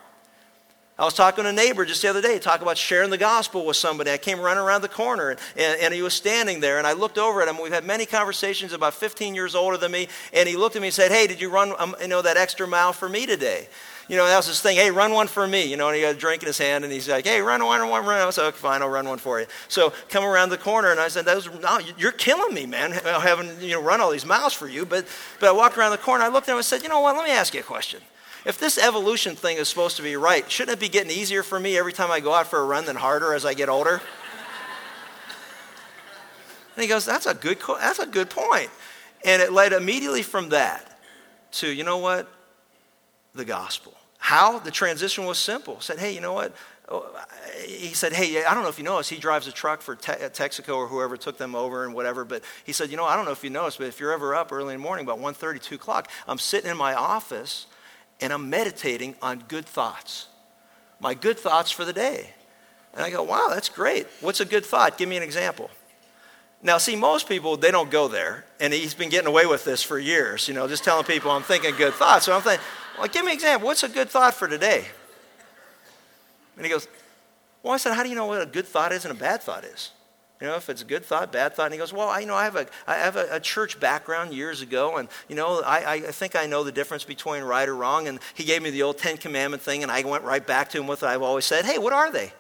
[0.99, 3.65] I was talking to a neighbor just the other day, talk about sharing the gospel
[3.65, 4.11] with somebody.
[4.11, 6.91] I came running around the corner and, and, and, he was standing there and I
[6.91, 7.57] looked over at him.
[7.61, 10.09] We've had many conversations about 15 years older than me.
[10.33, 12.35] And he looked at me and said, hey, did you run um, you know, that
[12.35, 13.69] extra mile for me today?
[14.09, 14.75] You know, that was his thing.
[14.75, 15.65] Hey, run one for me.
[15.65, 17.63] You know, and he got a drink in his hand and he's like, hey, run
[17.63, 18.27] one, run one, run.
[18.27, 19.45] I said, okay, fine, I'll run one for you.
[19.67, 23.61] So come around the corner and I said, Those, no, you're killing me, man, having,
[23.61, 24.83] you know, run all these miles for you.
[24.83, 25.05] But,
[25.39, 26.23] but I walked around the corner.
[26.23, 28.01] I looked at him and said, you know what, let me ask you a question.
[28.45, 31.59] If this evolution thing is supposed to be right, shouldn't it be getting easier for
[31.59, 33.95] me every time I go out for a run than harder as I get older?
[36.75, 38.71] and he goes, that's a good, that's a good point.
[39.23, 40.99] And it led immediately from that
[41.51, 42.27] to, you know what?
[43.35, 43.93] The gospel.
[44.19, 44.59] How?
[44.59, 45.79] The transition was simple.
[45.81, 46.53] Said, hey, you know what?
[46.87, 47.09] Oh,
[47.65, 50.11] he said, hey, I don't know if you noticed, he drives a truck for Te-
[50.11, 53.15] uh, Texaco or whoever took them over and whatever, but he said, you know, I
[53.15, 55.19] don't know if you noticed, but if you're ever up early in the morning, about
[55.19, 57.67] 1.30, 2 o'clock, I'm sitting in my office
[58.21, 60.27] and I'm meditating on good thoughts,
[60.99, 62.33] my good thoughts for the day.
[62.93, 64.07] And I go, wow, that's great.
[64.19, 64.97] What's a good thought?
[64.97, 65.69] Give me an example.
[66.61, 68.45] Now, see, most people, they don't go there.
[68.59, 71.43] And he's been getting away with this for years, you know, just telling people I'm
[71.43, 72.25] thinking good thoughts.
[72.25, 72.65] So I'm thinking,
[72.97, 73.67] well, give me an example.
[73.67, 74.85] What's a good thought for today?
[76.57, 76.87] And he goes,
[77.63, 79.41] well, I said, how do you know what a good thought is and a bad
[79.41, 79.91] thought is?
[80.41, 81.65] You know, if it's a good thought, bad thought.
[81.65, 83.79] And he goes, well, I, you know, I have a, I have a, a church
[83.79, 87.67] background years ago, and, you know, I, I think I know the difference between right
[87.67, 88.07] or wrong.
[88.07, 90.79] And he gave me the old Ten Commandment thing, and I went right back to
[90.79, 91.65] him with I've always said.
[91.65, 92.31] Hey, what are they?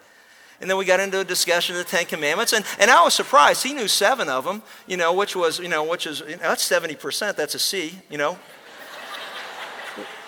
[0.61, 3.13] And then we got into a discussion of the Ten Commandments, and, and I was
[3.13, 3.63] surprised.
[3.63, 6.49] He knew seven of them, you know, which was, you know, which is, you know,
[6.49, 8.37] that's 70%, that's a C, you know.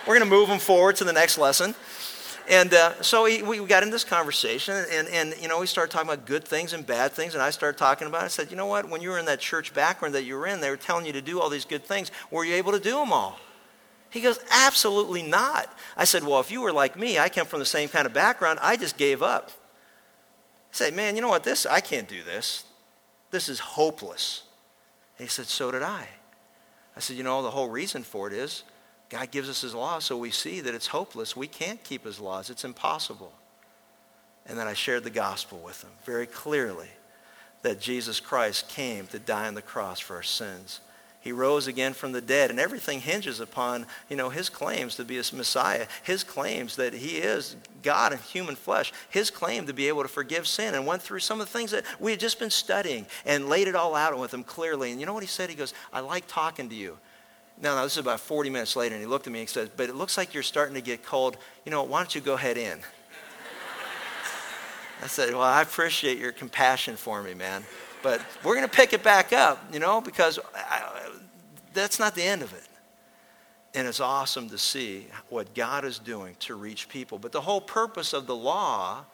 [0.08, 1.76] We're going to move them forward to the next lesson.
[2.50, 5.92] And uh, so we, we got in this conversation, and, and, you know, we started
[5.92, 8.26] talking about good things and bad things, and I started talking about it.
[8.26, 10.48] I said, you know what, when you were in that church background that you were
[10.48, 12.10] in, they were telling you to do all these good things.
[12.32, 13.38] Were you able to do them all?
[14.10, 15.74] He goes, absolutely not.
[15.96, 18.14] I said, well, if you were like me, I come from the same kind of
[18.14, 19.52] background, I just gave up.
[20.72, 22.64] Said, man, you know what, this, I can't do this.
[23.30, 24.44] This is hopeless.
[25.18, 26.08] And he said, so did I.
[26.96, 28.64] I said, you know, the whole reason for it is
[29.10, 31.36] God gives us his law, so we see that it's hopeless.
[31.36, 33.34] We can't keep his laws, it's impossible.
[34.46, 36.90] And then I shared the gospel with them very clearly
[37.62, 40.80] that Jesus Christ came to die on the cross for our sins.
[41.22, 45.06] He rose again from the dead, and everything hinges upon, you know, his claims to
[45.06, 49.74] be a Messiah, his claims that he is God in human flesh, his claim to
[49.74, 52.20] be able to forgive sin, and went through some of the things that we had
[52.20, 54.90] just been studying and laid it all out with him clearly.
[54.90, 55.52] And you know what he said?
[55.52, 56.98] He goes, I like talking to you.
[57.62, 59.70] No, no, this is about 40 minutes later, and he looked at me and said,
[59.78, 61.38] But it looks like you're starting to get cold.
[61.66, 62.80] You know, why don't you go ahead in?
[65.04, 67.64] I said, Well, I appreciate your compassion for me, man.
[68.04, 71.10] But we're going to pick it back up, you know, because I,
[71.74, 72.68] that's not the end of it.
[73.74, 77.18] And it's awesome to see what God is doing to reach people.
[77.18, 79.06] But the whole purpose of the law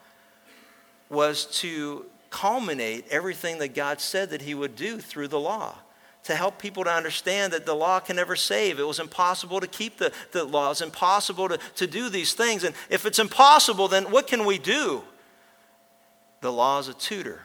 [1.09, 5.75] was to culminate everything that God said that He would do through the law
[6.23, 8.79] to help people to understand that the law can never save.
[8.79, 10.65] It was impossible to keep the, the law.
[10.65, 12.65] It was impossible to, to do these things.
[12.65, 15.03] And if it's impossible, then what can we do?
[16.41, 17.41] The law is a tutor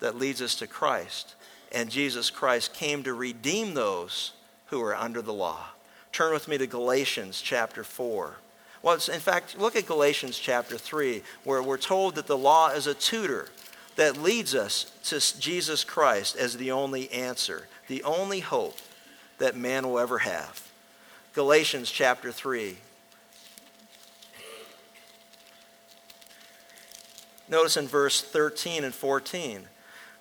[0.00, 1.34] that leads us to Christ.
[1.72, 4.32] And Jesus Christ came to redeem those
[4.66, 5.66] who are under the law.
[6.12, 8.36] Turn with me to Galatians chapter 4.
[8.82, 12.86] Well, in fact, look at Galatians chapter 3, where we're told that the law is
[12.86, 13.48] a tutor
[13.96, 18.78] that leads us to Jesus Christ as the only answer the only hope
[19.38, 20.70] that man will ever have.
[21.32, 22.76] Galatians chapter 3.
[27.48, 29.66] Notice in verse 13 and 14.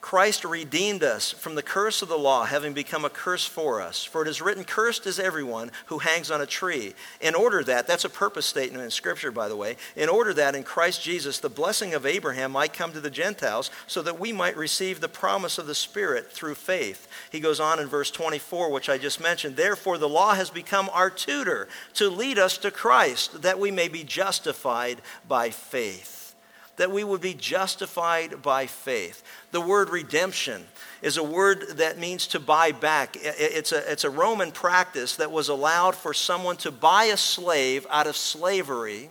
[0.08, 4.06] Christ redeemed us from the curse of the law, having become a curse for us.
[4.06, 6.94] For it is written, Cursed is everyone who hangs on a tree.
[7.20, 10.56] In order that, that's a purpose statement in Scripture, by the way, in order that
[10.56, 14.32] in Christ Jesus the blessing of Abraham might come to the Gentiles, so that we
[14.32, 17.10] might receive the promise of the Spirit through faith.
[17.30, 19.58] He goes on in verse 24, which I just mentioned.
[19.58, 23.90] Therefore, the law has become our tutor to lead us to Christ, that we may
[23.90, 26.17] be justified by faith
[26.78, 29.24] that we would be justified by faith.
[29.52, 30.66] The word redemption
[31.02, 33.18] is a word that means to buy back.
[33.20, 37.86] It's a, it's a Roman practice that was allowed for someone to buy a slave
[37.90, 39.10] out of slavery,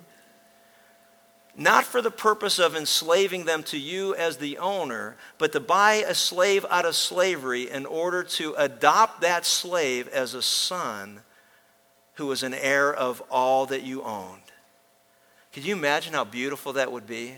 [1.56, 6.04] not for the purpose of enslaving them to you as the owner, but to buy
[6.06, 11.20] a slave out of slavery in order to adopt that slave as a son
[12.14, 14.40] who was an heir of all that you owned.
[15.52, 17.34] Could you imagine how beautiful that would be?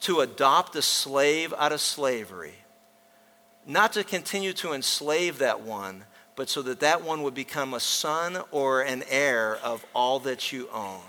[0.00, 2.54] To adopt a slave out of slavery,
[3.66, 6.04] not to continue to enslave that one,
[6.36, 10.52] but so that that one would become a son or an heir of all that
[10.52, 11.02] you own.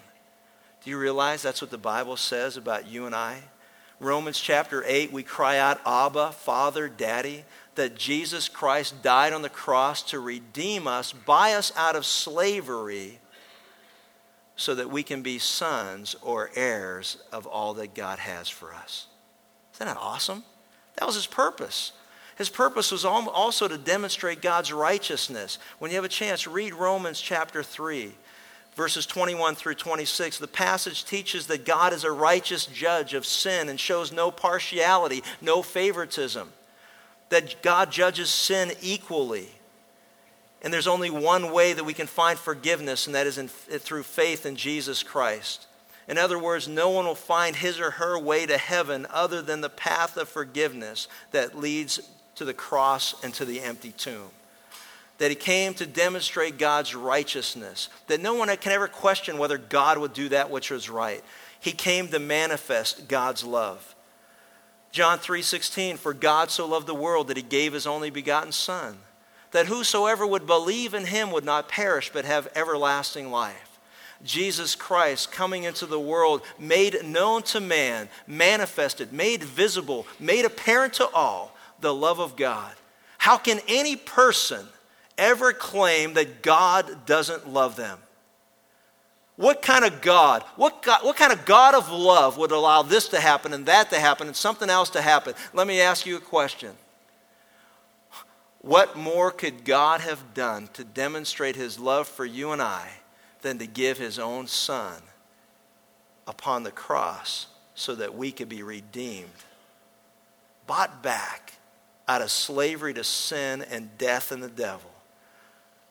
[0.84, 3.44] Do you realize that's what the Bible says about you and I?
[4.02, 9.48] Romans chapter 8, we cry out, Abba, Father, Daddy, that Jesus Christ died on the
[9.48, 13.21] cross to redeem us, buy us out of slavery,
[14.62, 19.08] so that we can be sons or heirs of all that God has for us.
[19.74, 20.44] Isn't that awesome?
[20.98, 21.94] That was his purpose.
[22.38, 25.58] His purpose was also to demonstrate God's righteousness.
[25.80, 28.14] When you have a chance, read Romans chapter 3
[28.76, 33.70] verses 21 through 26, the passage teaches that God is a righteous judge of sin
[33.70, 36.50] and shows no partiality, no favoritism,
[37.30, 39.50] that God judges sin equally.
[40.62, 44.04] And there's only one way that we can find forgiveness, and that is in, through
[44.04, 45.68] faith in Jesus Christ.
[46.08, 49.62] In other words, no one will find his or her way to heaven other than
[49.62, 52.00] the path of forgiveness that leads
[52.36, 54.32] to the cross and to the empty tomb
[55.22, 60.00] that he came to demonstrate God's righteousness, that no one can ever question whether God
[60.00, 61.24] would do that which was right.
[61.60, 63.94] He came to manifest God's love.
[64.92, 68.98] John 3:16 For God so loved the world that he gave his only begotten son
[69.52, 73.80] that whosoever would believe in him would not perish but have everlasting life.
[74.24, 80.94] Jesus Christ coming into the world made known to man, manifested, made visible, made apparent
[80.94, 82.74] to all the love of God.
[83.18, 84.66] How can any person
[85.18, 87.98] ever claim that God doesn't love them?
[89.38, 93.08] What kind of God, what, God, what kind of God of love would allow this
[93.10, 95.34] to happen and that to happen and something else to happen?
[95.54, 96.72] Let me ask you a question.
[98.62, 102.90] What more could God have done to demonstrate his love for you and I
[103.42, 105.02] than to give his own son
[106.28, 109.30] upon the cross so that we could be redeemed,
[110.68, 111.54] bought back
[112.08, 114.92] out of slavery to sin and death and the devil?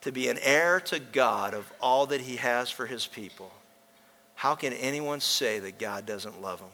[0.02, 3.52] to be an heir to God of all that he has for his people,
[4.34, 6.70] how can anyone say that God doesn't love them?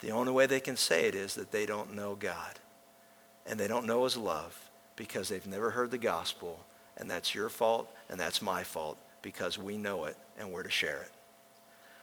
[0.00, 2.58] The only way they can say it is that they don't know God.
[3.46, 4.69] And they don't know his love
[5.00, 6.62] because they've never heard the gospel.
[6.98, 10.70] And that's your fault and that's my fault because we know it and we're to
[10.70, 11.10] share it.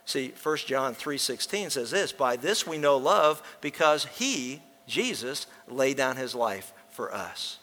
[0.05, 5.95] See, 1 John 3:16 says this, "By this we know love because he, Jesus, laid
[5.95, 7.59] down his life for us."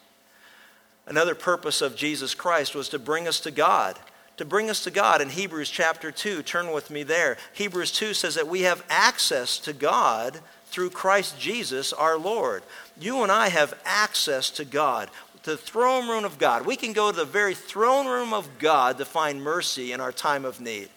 [1.04, 3.98] Another purpose of Jesus Christ was to bring us to God.
[4.36, 6.44] To bring us to God in Hebrews chapter 2.
[6.44, 7.38] Turn with me there.
[7.54, 10.40] Hebrews 2 says that we have access to God
[10.74, 12.62] through Christ Jesus our Lord.
[12.98, 15.10] You and I have access to God,
[15.42, 16.64] to the throne room of God.
[16.64, 20.12] We can go to the very throne room of God to find mercy in our
[20.12, 20.88] time of need.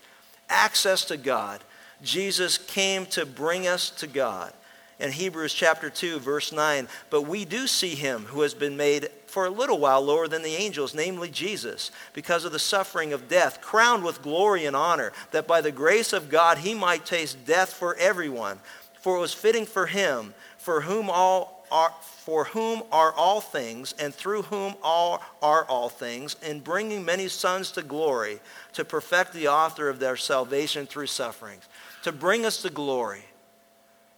[0.50, 1.62] Access to God.
[2.04, 4.54] Jesus came to bring us to God.
[5.00, 9.10] In Hebrews chapter 2, verse 9, but we do see him who has been made
[9.28, 13.28] for a little while lower than the angels, namely Jesus, because of the suffering of
[13.28, 17.46] death, crowned with glory and honor, that by the grace of God he might taste
[17.46, 18.60] death for everyone.
[19.02, 23.94] For it was fitting for him, for whom all are for whom are all things,
[24.00, 28.40] and through whom all are all things, in bringing many sons to glory,
[28.74, 31.64] to perfect the author of their salvation through sufferings,
[32.04, 33.26] to bring us to glory,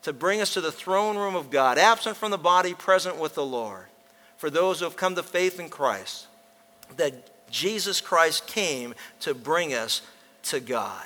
[0.01, 3.35] to bring us to the throne room of God, absent from the body, present with
[3.35, 3.85] the Lord
[4.37, 6.27] for those who have come to faith in Christ
[6.97, 10.01] that Jesus Christ came to bring us
[10.43, 11.05] to God.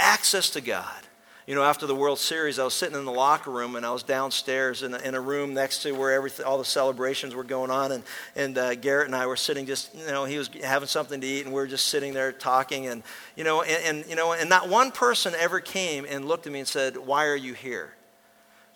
[0.00, 1.06] Access to God.
[1.44, 3.90] You know, after the World Series, I was sitting in the locker room and I
[3.90, 7.42] was downstairs in a, in a room next to where everything, all the celebrations were
[7.42, 7.90] going on.
[7.90, 8.04] And,
[8.36, 11.26] and uh, Garrett and I were sitting just, you know, he was having something to
[11.26, 12.86] eat and we were just sitting there talking.
[12.86, 13.02] And,
[13.34, 16.52] you know, and, and, you know, and not one person ever came and looked at
[16.52, 17.92] me and said, Why are you here?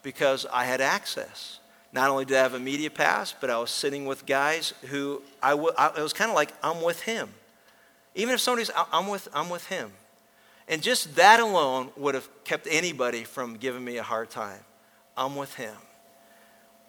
[0.02, 1.60] Because I had access.
[1.92, 5.22] Not only did I have a media pass, but I was sitting with guys who
[5.40, 7.28] I, w- I it was kind of like I'm with him.
[8.16, 9.92] Even if somebody's, I'm with, I'm with him.
[10.68, 14.60] And just that alone would have kept anybody from giving me a hard time.
[15.16, 15.74] I'm with him.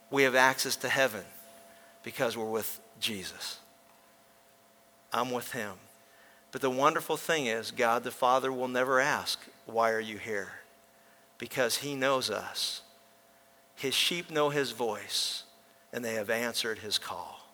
[0.09, 1.23] We have access to heaven
[2.03, 3.59] because we're with Jesus.
[5.13, 5.73] I'm with him.
[6.51, 10.53] But the wonderful thing is, God the Father will never ask, Why are you here?
[11.37, 12.81] Because he knows us.
[13.75, 15.43] His sheep know his voice,
[15.93, 17.47] and they have answered his call.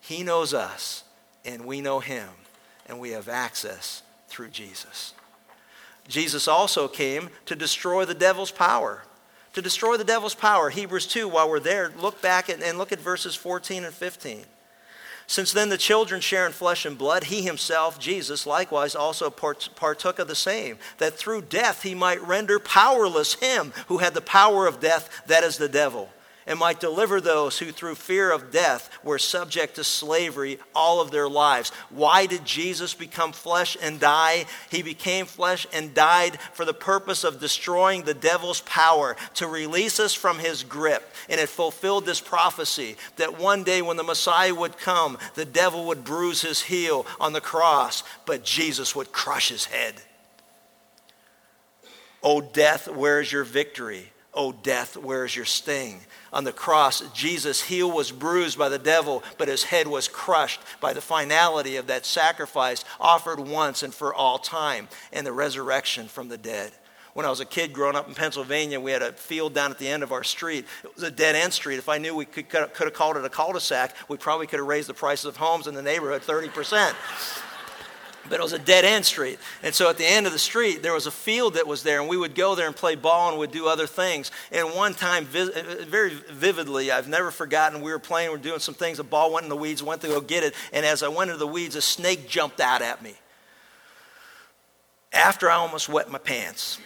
[0.00, 1.04] He knows us,
[1.44, 2.28] and we know him,
[2.86, 4.02] and we have access
[4.32, 5.14] through Jesus.
[6.08, 9.04] Jesus also came to destroy the devil's power.
[9.52, 10.70] To destroy the devil's power.
[10.70, 14.44] Hebrews 2, while we're there, look back and look at verses 14 and 15.
[15.28, 20.18] Since then the children share in flesh and blood, he himself, Jesus, likewise also partook
[20.18, 24.66] of the same, that through death he might render powerless him who had the power
[24.66, 26.10] of death, that is the devil,
[26.46, 31.10] and might deliver those who, through fear of death, were subject to slavery all of
[31.10, 31.70] their lives.
[31.90, 34.46] Why did Jesus become flesh and die?
[34.70, 40.00] He became flesh and died for the purpose of destroying the devil's power, to release
[40.00, 41.08] us from his grip.
[41.28, 45.86] And it fulfilled this prophecy that one day when the Messiah would come, the devil
[45.86, 49.94] would bruise his heel on the cross, but Jesus would crush his head.
[52.22, 54.12] O death, where is your victory?
[54.34, 56.00] O death, where is your sting?
[56.32, 60.60] On the cross, Jesus' heel was bruised by the devil, but his head was crushed
[60.80, 66.08] by the finality of that sacrifice offered once and for all time and the resurrection
[66.08, 66.72] from the dead.
[67.12, 69.78] When I was a kid growing up in Pennsylvania, we had a field down at
[69.78, 70.64] the end of our street.
[70.82, 71.76] It was a dead end street.
[71.76, 74.46] If I knew we could, could have called it a cul de sac, we probably
[74.46, 76.94] could have raised the prices of homes in the neighborhood 30%
[78.28, 79.38] but it was a dead end street.
[79.62, 82.00] And so at the end of the street, there was a field that was there,
[82.00, 84.30] and we would go there and play ball and would do other things.
[84.50, 85.48] And one time, uh,
[85.86, 89.32] very vividly, I've never forgotten, we were playing, we were doing some things, a ball
[89.32, 91.46] went in the weeds, went to go get it, and as I went into the
[91.46, 93.14] weeds, a snake jumped out at me.
[95.12, 96.78] After I almost wet my pants,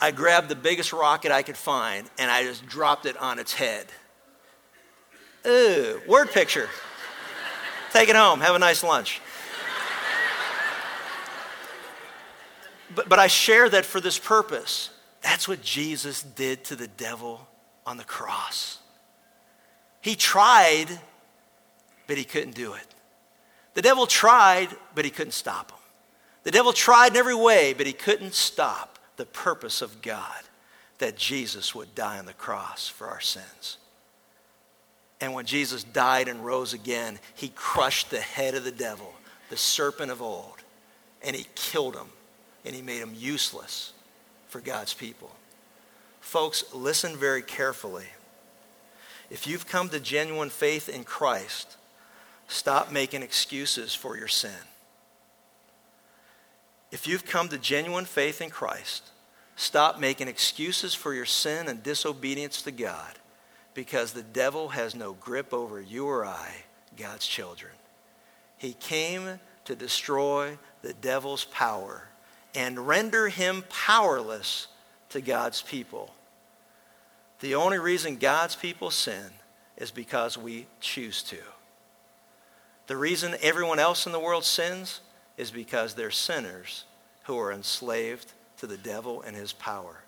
[0.00, 3.52] I grabbed the biggest rocket I could find, and I just dropped it on its
[3.52, 3.86] head.
[5.46, 6.68] Ooh, word picture.
[7.92, 8.40] Take it home.
[8.40, 9.20] Have a nice lunch.
[12.94, 14.90] But, but I share that for this purpose.
[15.20, 17.46] That's what Jesus did to the devil
[17.86, 18.78] on the cross.
[20.00, 20.86] He tried,
[22.06, 22.86] but he couldn't do it.
[23.74, 25.78] The devil tried, but he couldn't stop him.
[26.44, 30.42] The devil tried in every way, but he couldn't stop the purpose of God
[30.98, 33.78] that Jesus would die on the cross for our sins.
[35.20, 39.12] And when Jesus died and rose again, he crushed the head of the devil,
[39.50, 40.62] the serpent of old,
[41.22, 42.08] and he killed him
[42.68, 43.94] and he made them useless
[44.48, 45.30] for God's people.
[46.20, 48.04] Folks, listen very carefully.
[49.30, 51.78] If you've come to genuine faith in Christ,
[52.46, 54.50] stop making excuses for your sin.
[56.90, 59.12] If you've come to genuine faith in Christ,
[59.56, 63.14] stop making excuses for your sin and disobedience to God
[63.72, 66.50] because the devil has no grip over you or I,
[66.98, 67.72] God's children.
[68.58, 72.08] He came to destroy the devil's power
[72.54, 74.68] and render him powerless
[75.10, 76.14] to God's people.
[77.40, 79.30] The only reason God's people sin
[79.76, 81.38] is because we choose to.
[82.88, 85.00] The reason everyone else in the world sins
[85.36, 86.84] is because they're sinners
[87.24, 90.02] who are enslaved to the devil and his power.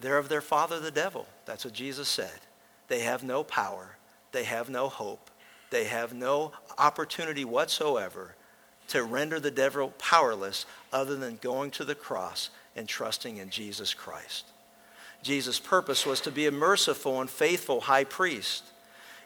[0.00, 1.26] They're of their father, the devil.
[1.44, 2.40] That's what Jesus said.
[2.88, 3.96] They have no power,
[4.32, 5.30] they have no hope,
[5.70, 8.34] they have no opportunity whatsoever
[8.92, 13.94] to render the devil powerless other than going to the cross and trusting in Jesus
[13.94, 14.44] Christ.
[15.22, 18.64] Jesus' purpose was to be a merciful and faithful high priest.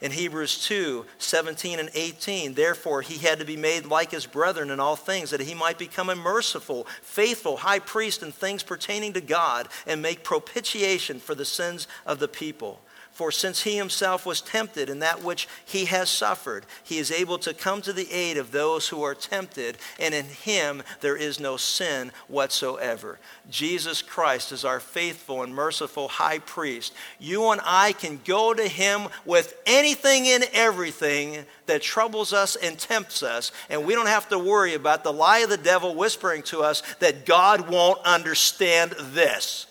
[0.01, 4.71] In Hebrews 2 17 and 18, therefore he had to be made like his brethren
[4.71, 9.15] in all things, that he might become a merciful, faithful high priest in things pertaining
[9.15, 12.81] to God and make propitiation for the sins of the people.
[13.17, 17.39] For since he himself was tempted in that which he has suffered, he is able
[17.39, 21.41] to come to the aid of those who are tempted, and in him there is
[21.41, 23.19] no sin whatsoever.
[23.49, 26.93] Jesus Christ is our faithful and merciful high priest.
[27.19, 32.79] You and I can go to him with anything and everything that troubles us and
[32.79, 36.43] tempts us, and we don't have to worry about the lie of the devil whispering
[36.43, 39.69] to us that God won't understand this.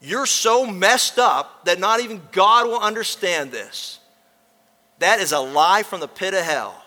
[0.00, 3.98] You're so messed up that not even God will understand this.
[5.00, 6.82] That is a lie from the pit of hell.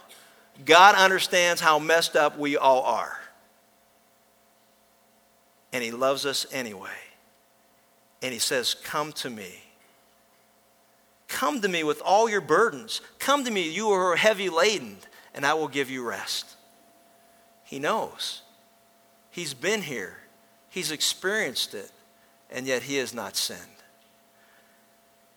[0.66, 3.18] God understands how messed up we all are.
[5.74, 6.90] And He loves us anyway.
[8.22, 9.64] And He says, Come to me.
[11.28, 13.02] Come to me with all your burdens.
[13.18, 14.98] Come to me, you who are heavy laden,
[15.34, 16.46] and I will give you rest.
[17.64, 18.42] He knows.
[19.32, 20.18] He's been here,
[20.70, 21.92] He's experienced it
[22.52, 23.60] and yet he has not sinned.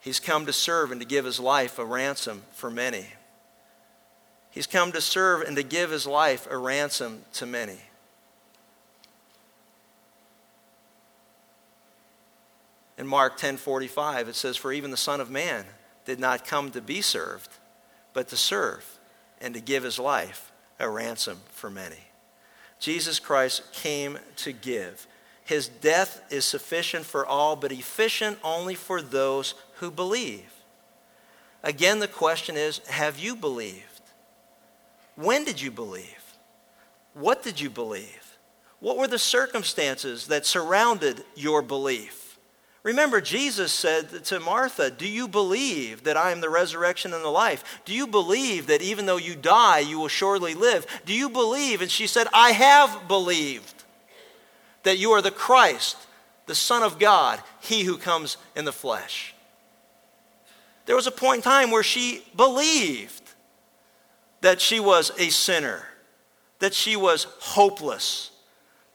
[0.00, 3.06] He's come to serve and to give his life a ransom for many.
[4.50, 7.78] He's come to serve and to give his life a ransom to many.
[12.96, 15.66] In Mark 10:45 it says for even the son of man
[16.04, 17.50] did not come to be served
[18.12, 18.98] but to serve
[19.40, 22.08] and to give his life a ransom for many.
[22.78, 25.06] Jesus Christ came to give.
[25.44, 30.50] His death is sufficient for all, but efficient only for those who believe.
[31.62, 33.82] Again, the question is have you believed?
[35.16, 36.38] When did you believe?
[37.12, 38.38] What did you believe?
[38.80, 42.38] What were the circumstances that surrounded your belief?
[42.82, 47.30] Remember, Jesus said to Martha, Do you believe that I am the resurrection and the
[47.30, 47.80] life?
[47.86, 50.86] Do you believe that even though you die, you will surely live?
[51.06, 51.80] Do you believe?
[51.80, 53.73] And she said, I have believed
[54.84, 55.96] that you are the Christ,
[56.46, 59.34] the Son of God, he who comes in the flesh.
[60.86, 63.22] There was a point in time where she believed
[64.40, 65.82] that she was a sinner,
[66.58, 68.30] that she was hopeless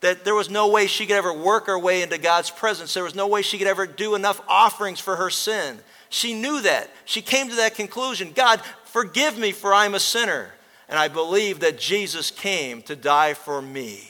[0.02, 2.94] that there was no way she could ever work her way into God's presence.
[2.94, 5.80] There was no way she could ever do enough offerings for her sin.
[6.10, 6.90] She knew that.
[7.06, 10.54] She came to that conclusion God, forgive me, for I'm a sinner.
[10.88, 14.09] And I believe that Jesus came to die for me.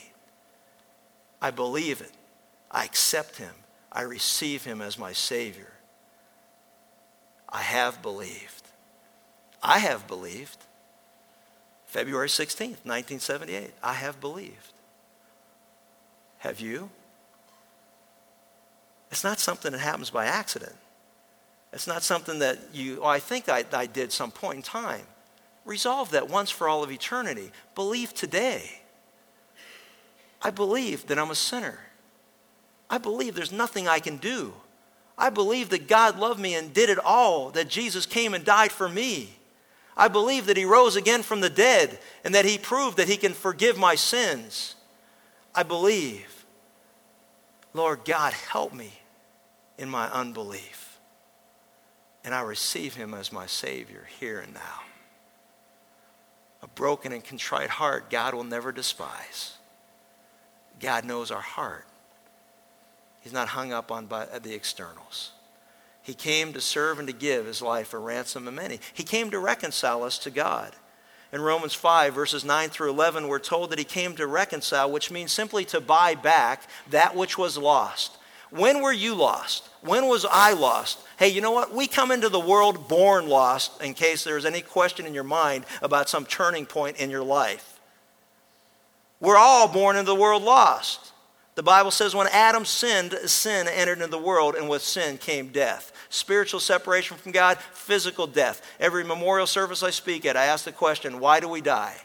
[1.40, 2.12] I believe it.
[2.70, 3.54] I accept him.
[3.90, 5.72] I receive him as my Savior.
[7.48, 8.62] I have believed.
[9.62, 10.58] I have believed.
[11.86, 13.72] February 16th, 1978.
[13.82, 14.72] I have believed.
[16.38, 16.90] Have you?
[19.10, 20.76] It's not something that happens by accident.
[21.72, 25.06] It's not something that you, oh, I think I, I did some point in time.
[25.64, 27.50] Resolve that once for all of eternity.
[27.74, 28.79] Believe today.
[30.42, 31.78] I believe that I'm a sinner.
[32.88, 34.54] I believe there's nothing I can do.
[35.16, 38.72] I believe that God loved me and did it all, that Jesus came and died
[38.72, 39.36] for me.
[39.96, 43.18] I believe that He rose again from the dead and that He proved that He
[43.18, 44.76] can forgive my sins.
[45.54, 46.46] I believe.
[47.74, 48.92] Lord God, help me
[49.78, 50.98] in my unbelief.
[52.24, 54.80] And I receive him as my Savior here and now.
[56.62, 59.54] A broken and contrite heart, God will never despise.
[60.80, 61.86] God knows our heart.
[63.20, 65.32] He's not hung up on the externals.
[66.02, 68.80] He came to serve and to give his life a ransom of many.
[68.94, 70.74] He came to reconcile us to God.
[71.32, 75.10] In Romans 5, verses 9 through 11, we're told that he came to reconcile, which
[75.10, 78.16] means simply to buy back that which was lost.
[78.50, 79.68] When were you lost?
[79.82, 80.98] When was I lost?
[81.18, 81.72] Hey, you know what?
[81.72, 85.66] We come into the world born lost, in case there's any question in your mind
[85.82, 87.69] about some turning point in your life.
[89.20, 91.12] We're all born into the world lost.
[91.54, 95.48] The Bible says when Adam sinned, sin entered into the world, and with sin came
[95.48, 95.92] death.
[96.08, 98.62] Spiritual separation from God, physical death.
[98.80, 101.96] Every memorial service I speak at, I ask the question, why do we die?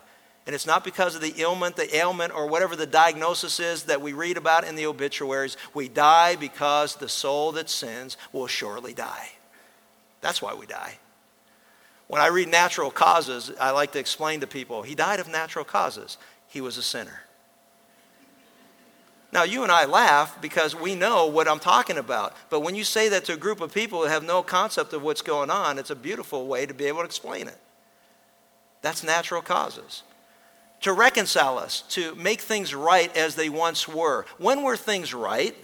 [0.46, 4.02] And it's not because of the ailment, the ailment, or whatever the diagnosis is that
[4.02, 5.58] we read about in the obituaries.
[5.74, 9.30] We die because the soul that sins will surely die.
[10.22, 11.00] That's why we die.
[12.08, 15.66] When I read natural causes, I like to explain to people he died of natural
[15.66, 16.18] causes.
[16.56, 17.20] He was a sinner.
[19.34, 22.34] Now, you and I laugh because we know what I'm talking about.
[22.50, 25.04] But when you say that to a group of people who have no concept of
[25.04, 27.58] what's going on, it's a beautiful way to be able to explain it.
[28.82, 30.04] That's natural causes.
[30.84, 34.26] To reconcile us, to make things right as they once were.
[34.38, 35.58] When were things right?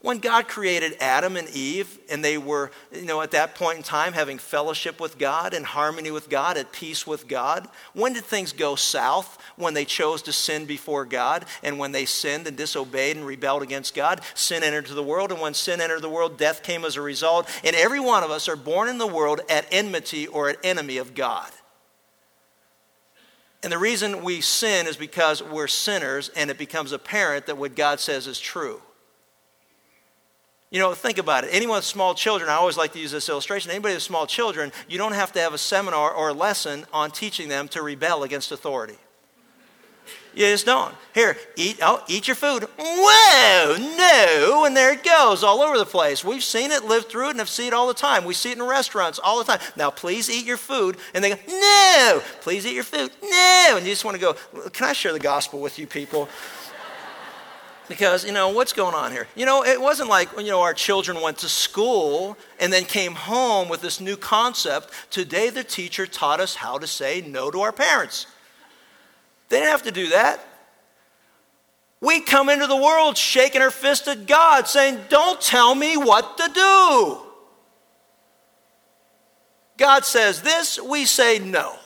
[0.00, 3.82] When God created Adam and Eve, and they were, you know, at that point in
[3.82, 8.24] time having fellowship with God, in harmony with God, at peace with God, when did
[8.24, 9.38] things go south?
[9.56, 13.62] When they chose to sin before God, and when they sinned and disobeyed and rebelled
[13.62, 16.94] against God, sin entered the world, and when sin entered the world, death came as
[16.94, 17.48] a result.
[17.64, 20.98] And every one of us are born in the world at enmity or at enemy
[20.98, 21.50] of God.
[23.64, 27.74] And the reason we sin is because we're sinners, and it becomes apparent that what
[27.74, 28.80] God says is true.
[30.70, 31.50] You know, think about it.
[31.52, 33.70] Anyone with small children, I always like to use this illustration.
[33.70, 37.10] Anybody with small children, you don't have to have a seminar or a lesson on
[37.10, 38.98] teaching them to rebel against authority.
[40.34, 40.94] You just don't.
[41.14, 42.68] Here, eat, oh, eat your food.
[42.78, 46.22] Whoa, no, and there it goes all over the place.
[46.22, 48.24] We've seen it, lived through it, and have seen it all the time.
[48.24, 49.60] We see it in restaurants all the time.
[49.74, 50.98] Now, please eat your food.
[51.14, 53.10] And they go, no, please eat your food.
[53.22, 53.74] No.
[53.76, 54.34] And you just want to go,
[54.70, 56.28] can I share the gospel with you people?
[57.88, 59.26] Because you know what's going on here?
[59.34, 63.14] You know it wasn't like you know our children went to school and then came
[63.14, 64.90] home with this new concept.
[65.10, 68.26] Today the teacher taught us how to say no to our parents.
[69.48, 70.44] They didn't have to do that.
[72.00, 76.36] We come into the world shaking our fist at god saying don't tell me what
[76.36, 77.18] to do.
[79.78, 81.76] God says this we say no.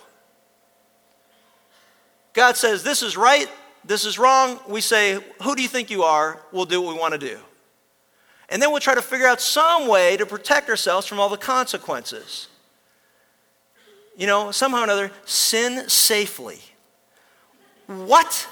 [2.32, 3.48] God says this is right
[3.85, 6.41] this is wrong, we say, Who do you think you are?
[6.53, 7.39] We'll do what we want to do.
[8.49, 11.39] And then we'll try to figure out some way to protect ourselves from all the
[11.39, 12.49] consequences.
[14.16, 16.61] You know, somehow or another, sin safely.
[17.87, 18.47] What?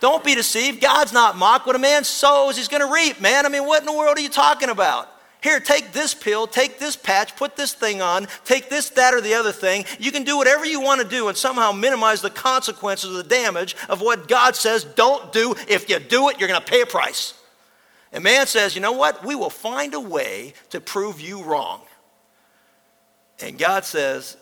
[0.00, 0.82] Don't be deceived.
[0.82, 1.66] God's not mocked.
[1.66, 3.46] What a man sows, he's going to reap, man.
[3.46, 5.08] I mean, what in the world are you talking about?
[5.44, 9.20] Here, take this pill, take this patch, put this thing on, take this, that, or
[9.20, 9.84] the other thing.
[9.98, 13.24] You can do whatever you want to do and somehow minimize the consequences of the
[13.24, 15.54] damage of what God says don't do.
[15.68, 17.34] If you do it, you're going to pay a price.
[18.10, 19.22] And man says, you know what?
[19.22, 21.82] We will find a way to prove you wrong.
[23.38, 24.38] And God says,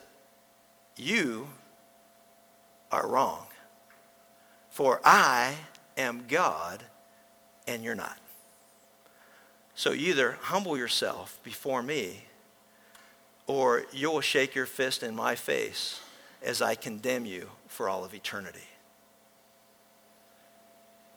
[0.97, 1.49] you
[2.93, 3.45] are wrong.
[4.71, 5.57] For I
[5.97, 6.81] am God
[7.67, 8.22] and you're not.
[9.75, 12.25] So either humble yourself before me
[13.47, 16.01] or you will shake your fist in my face
[16.43, 18.69] as I condemn you for all of eternity.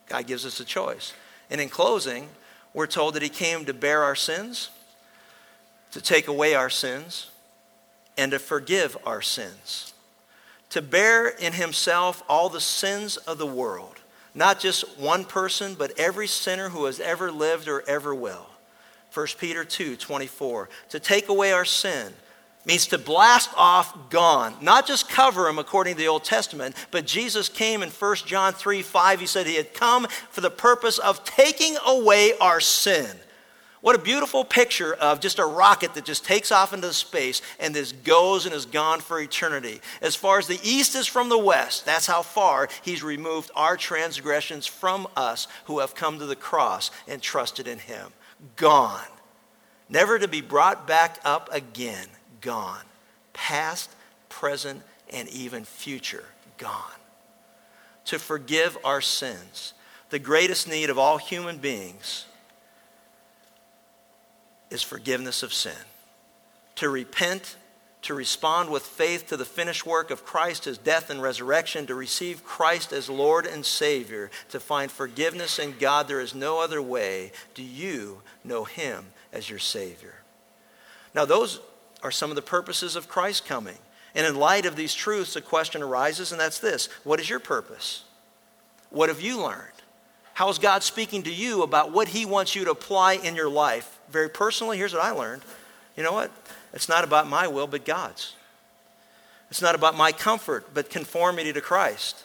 [0.08, 1.14] God gives us a choice.
[1.50, 2.30] And in closing,
[2.74, 4.70] we're told that He came to bear our sins,
[5.92, 7.30] to take away our sins,
[8.18, 9.94] and to forgive our sins.
[10.72, 14.02] To bear in Himself all the sins of the world.
[14.36, 18.46] Not just one person, but every sinner who has ever lived or ever will.
[19.14, 20.70] 1 Peter 2 24.
[20.90, 22.14] To take away our sin
[22.66, 27.06] means to blast off gone not just cover them according to the old testament but
[27.06, 30.98] jesus came in 1 john 3 5 he said he had come for the purpose
[30.98, 33.08] of taking away our sin
[33.86, 37.76] what a beautiful picture of just a rocket that just takes off into space and
[37.76, 41.38] this goes and is gone for eternity as far as the east is from the
[41.38, 46.36] west that's how far he's removed our transgressions from us who have come to the
[46.36, 48.12] cross and trusted in him
[48.56, 49.06] gone
[49.88, 52.08] never to be brought back up again
[52.46, 52.84] gone.
[53.34, 53.90] Past,
[54.30, 56.26] present, and even future,
[56.58, 56.80] gone.
[58.06, 59.74] To forgive our sins.
[60.12, 62.26] The greatest need of all human beings
[64.70, 65.74] is forgiveness of sin.
[66.76, 67.56] To repent,
[68.04, 71.96] to respond with faith to the finished work of Christ, his death and resurrection, to
[71.96, 76.08] receive Christ as Lord and Savior, to find forgiveness in God.
[76.08, 77.32] There is no other way.
[77.54, 80.16] Do you know him as your Savior?
[81.14, 81.62] Now, those
[82.04, 83.78] are some of the purposes of Christ coming.
[84.14, 87.40] And in light of these truths, a question arises, and that's this What is your
[87.40, 88.04] purpose?
[88.90, 89.75] What have you learned?
[90.36, 93.50] How is God speaking to you about what He wants you to apply in your
[93.50, 94.00] life?
[94.10, 95.42] Very personally, here's what I learned.
[95.98, 96.30] You know what?
[96.74, 98.36] It's not about my will, but God's.
[99.50, 102.24] It's not about my comfort, but conformity to Christ.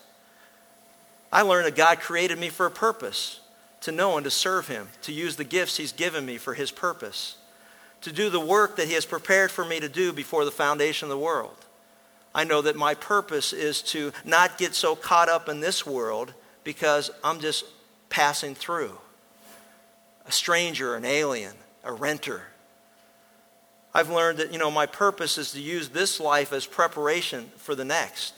[1.33, 3.41] I learned that God created me for a purpose
[3.83, 6.71] to know and to serve Him, to use the gifts He's given me for His
[6.71, 7.37] purpose
[8.03, 11.07] to do the work that He has prepared for me to do before the foundation
[11.07, 11.55] of the world.
[12.35, 16.33] I know that my purpose is to not get so caught up in this world
[16.65, 17.65] because I'm just
[18.11, 18.99] passing through.
[20.27, 22.43] A stranger, an alien, a renter.
[23.95, 27.75] I've learned that, you know, my purpose is to use this life as preparation for
[27.75, 28.35] the next.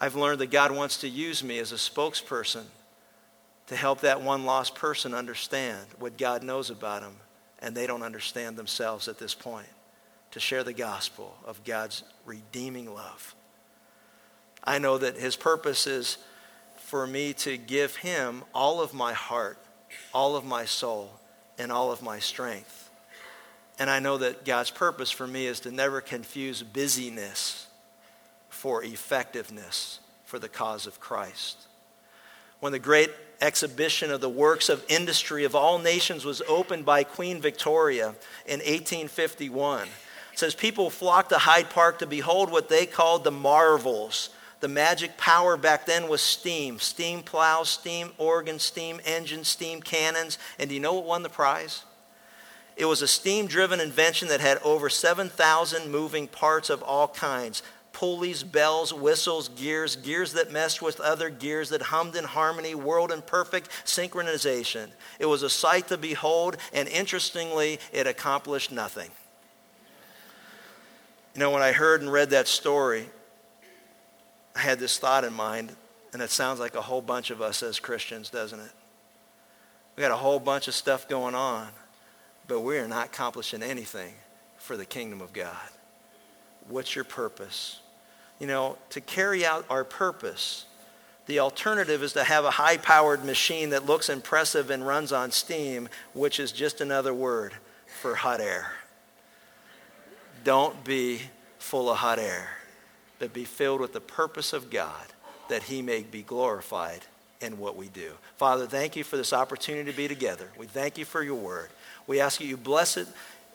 [0.00, 2.64] I've learned that God wants to use me as a spokesperson
[3.66, 7.14] to help that one lost person understand what God knows about them
[7.60, 9.68] and they don't understand themselves at this point
[10.30, 13.34] to share the gospel of God's redeeming love.
[14.64, 16.18] I know that his purpose is
[16.90, 19.58] for me to give him all of my heart,
[20.12, 21.12] all of my soul,
[21.56, 22.90] and all of my strength.
[23.78, 27.68] And I know that God's purpose for me is to never confuse busyness
[28.48, 31.68] for effectiveness for the cause of Christ.
[32.58, 33.10] When the great
[33.40, 38.16] exhibition of the works of industry of all nations was opened by Queen Victoria
[38.46, 39.84] in 1851.
[39.84, 39.88] It
[40.34, 44.30] says people flocked to Hyde Park to behold what they called the marvels.
[44.60, 50.38] The magic power back then was steam steam plows, steam organs, steam engines, steam cannons.
[50.58, 51.84] And do you know what won the prize?
[52.76, 57.62] It was a steam driven invention that had over 7,000 moving parts of all kinds
[57.92, 63.10] pulleys, bells, whistles, gears, gears that messed with other gears that hummed in harmony, whirled
[63.12, 64.88] in perfect synchronization.
[65.18, 69.10] It was a sight to behold, and interestingly, it accomplished nothing.
[71.34, 73.06] You know, when I heard and read that story,
[74.54, 75.74] I had this thought in mind,
[76.12, 78.72] and it sounds like a whole bunch of us as Christians, doesn't it?
[79.96, 81.68] We got a whole bunch of stuff going on,
[82.48, 84.14] but we are not accomplishing anything
[84.58, 85.56] for the kingdom of God.
[86.68, 87.80] What's your purpose?
[88.40, 90.64] you know, to carry out our purpose.
[91.26, 95.30] The alternative is to have a high powered machine that looks impressive and runs on
[95.30, 97.52] steam, which is just another word
[98.00, 98.72] for hot air.
[100.42, 101.20] Don't be
[101.58, 102.48] full of hot air,
[103.20, 105.06] but be filled with the purpose of God
[105.48, 107.02] that He may be glorified
[107.40, 108.10] in what we do.
[108.36, 110.48] Father, thank you for this opportunity to be together.
[110.58, 111.68] We thank you for your word.
[112.06, 113.06] We ask you, you bless it,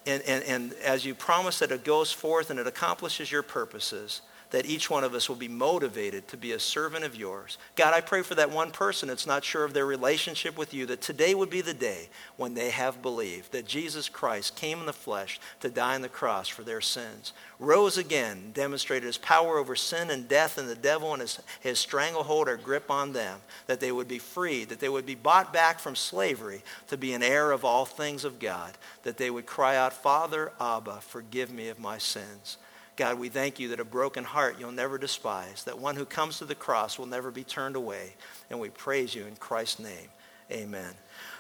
[0.06, 4.22] and, and, and as you promise that it goes forth and it accomplishes your purposes
[4.52, 7.58] that each one of us will be motivated to be a servant of yours.
[7.76, 10.86] God, I pray for that one person that's not sure of their relationship with you,
[10.88, 14.86] that today would be the day when they have believed that Jesus Christ came in
[14.86, 19.58] the flesh to die on the cross for their sins, rose again, demonstrated his power
[19.58, 23.40] over sin and death and the devil and his, his stranglehold or grip on them,
[23.68, 27.14] that they would be freed, that they would be bought back from slavery to be
[27.14, 31.52] an heir of all things of God, that they would cry out, Father, Abba, forgive
[31.52, 32.58] me of my sins.
[32.96, 36.38] God, we thank you that a broken heart you'll never despise, that one who comes
[36.38, 38.14] to the cross will never be turned away.
[38.50, 40.10] And we praise you in Christ's name.
[40.52, 40.94] Amen.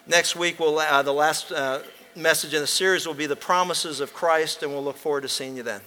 [0.06, 1.82] Next week, we'll, uh, the last uh,
[2.16, 5.30] message in the series will be the promises of Christ, and we'll look forward to
[5.30, 5.82] seeing you then.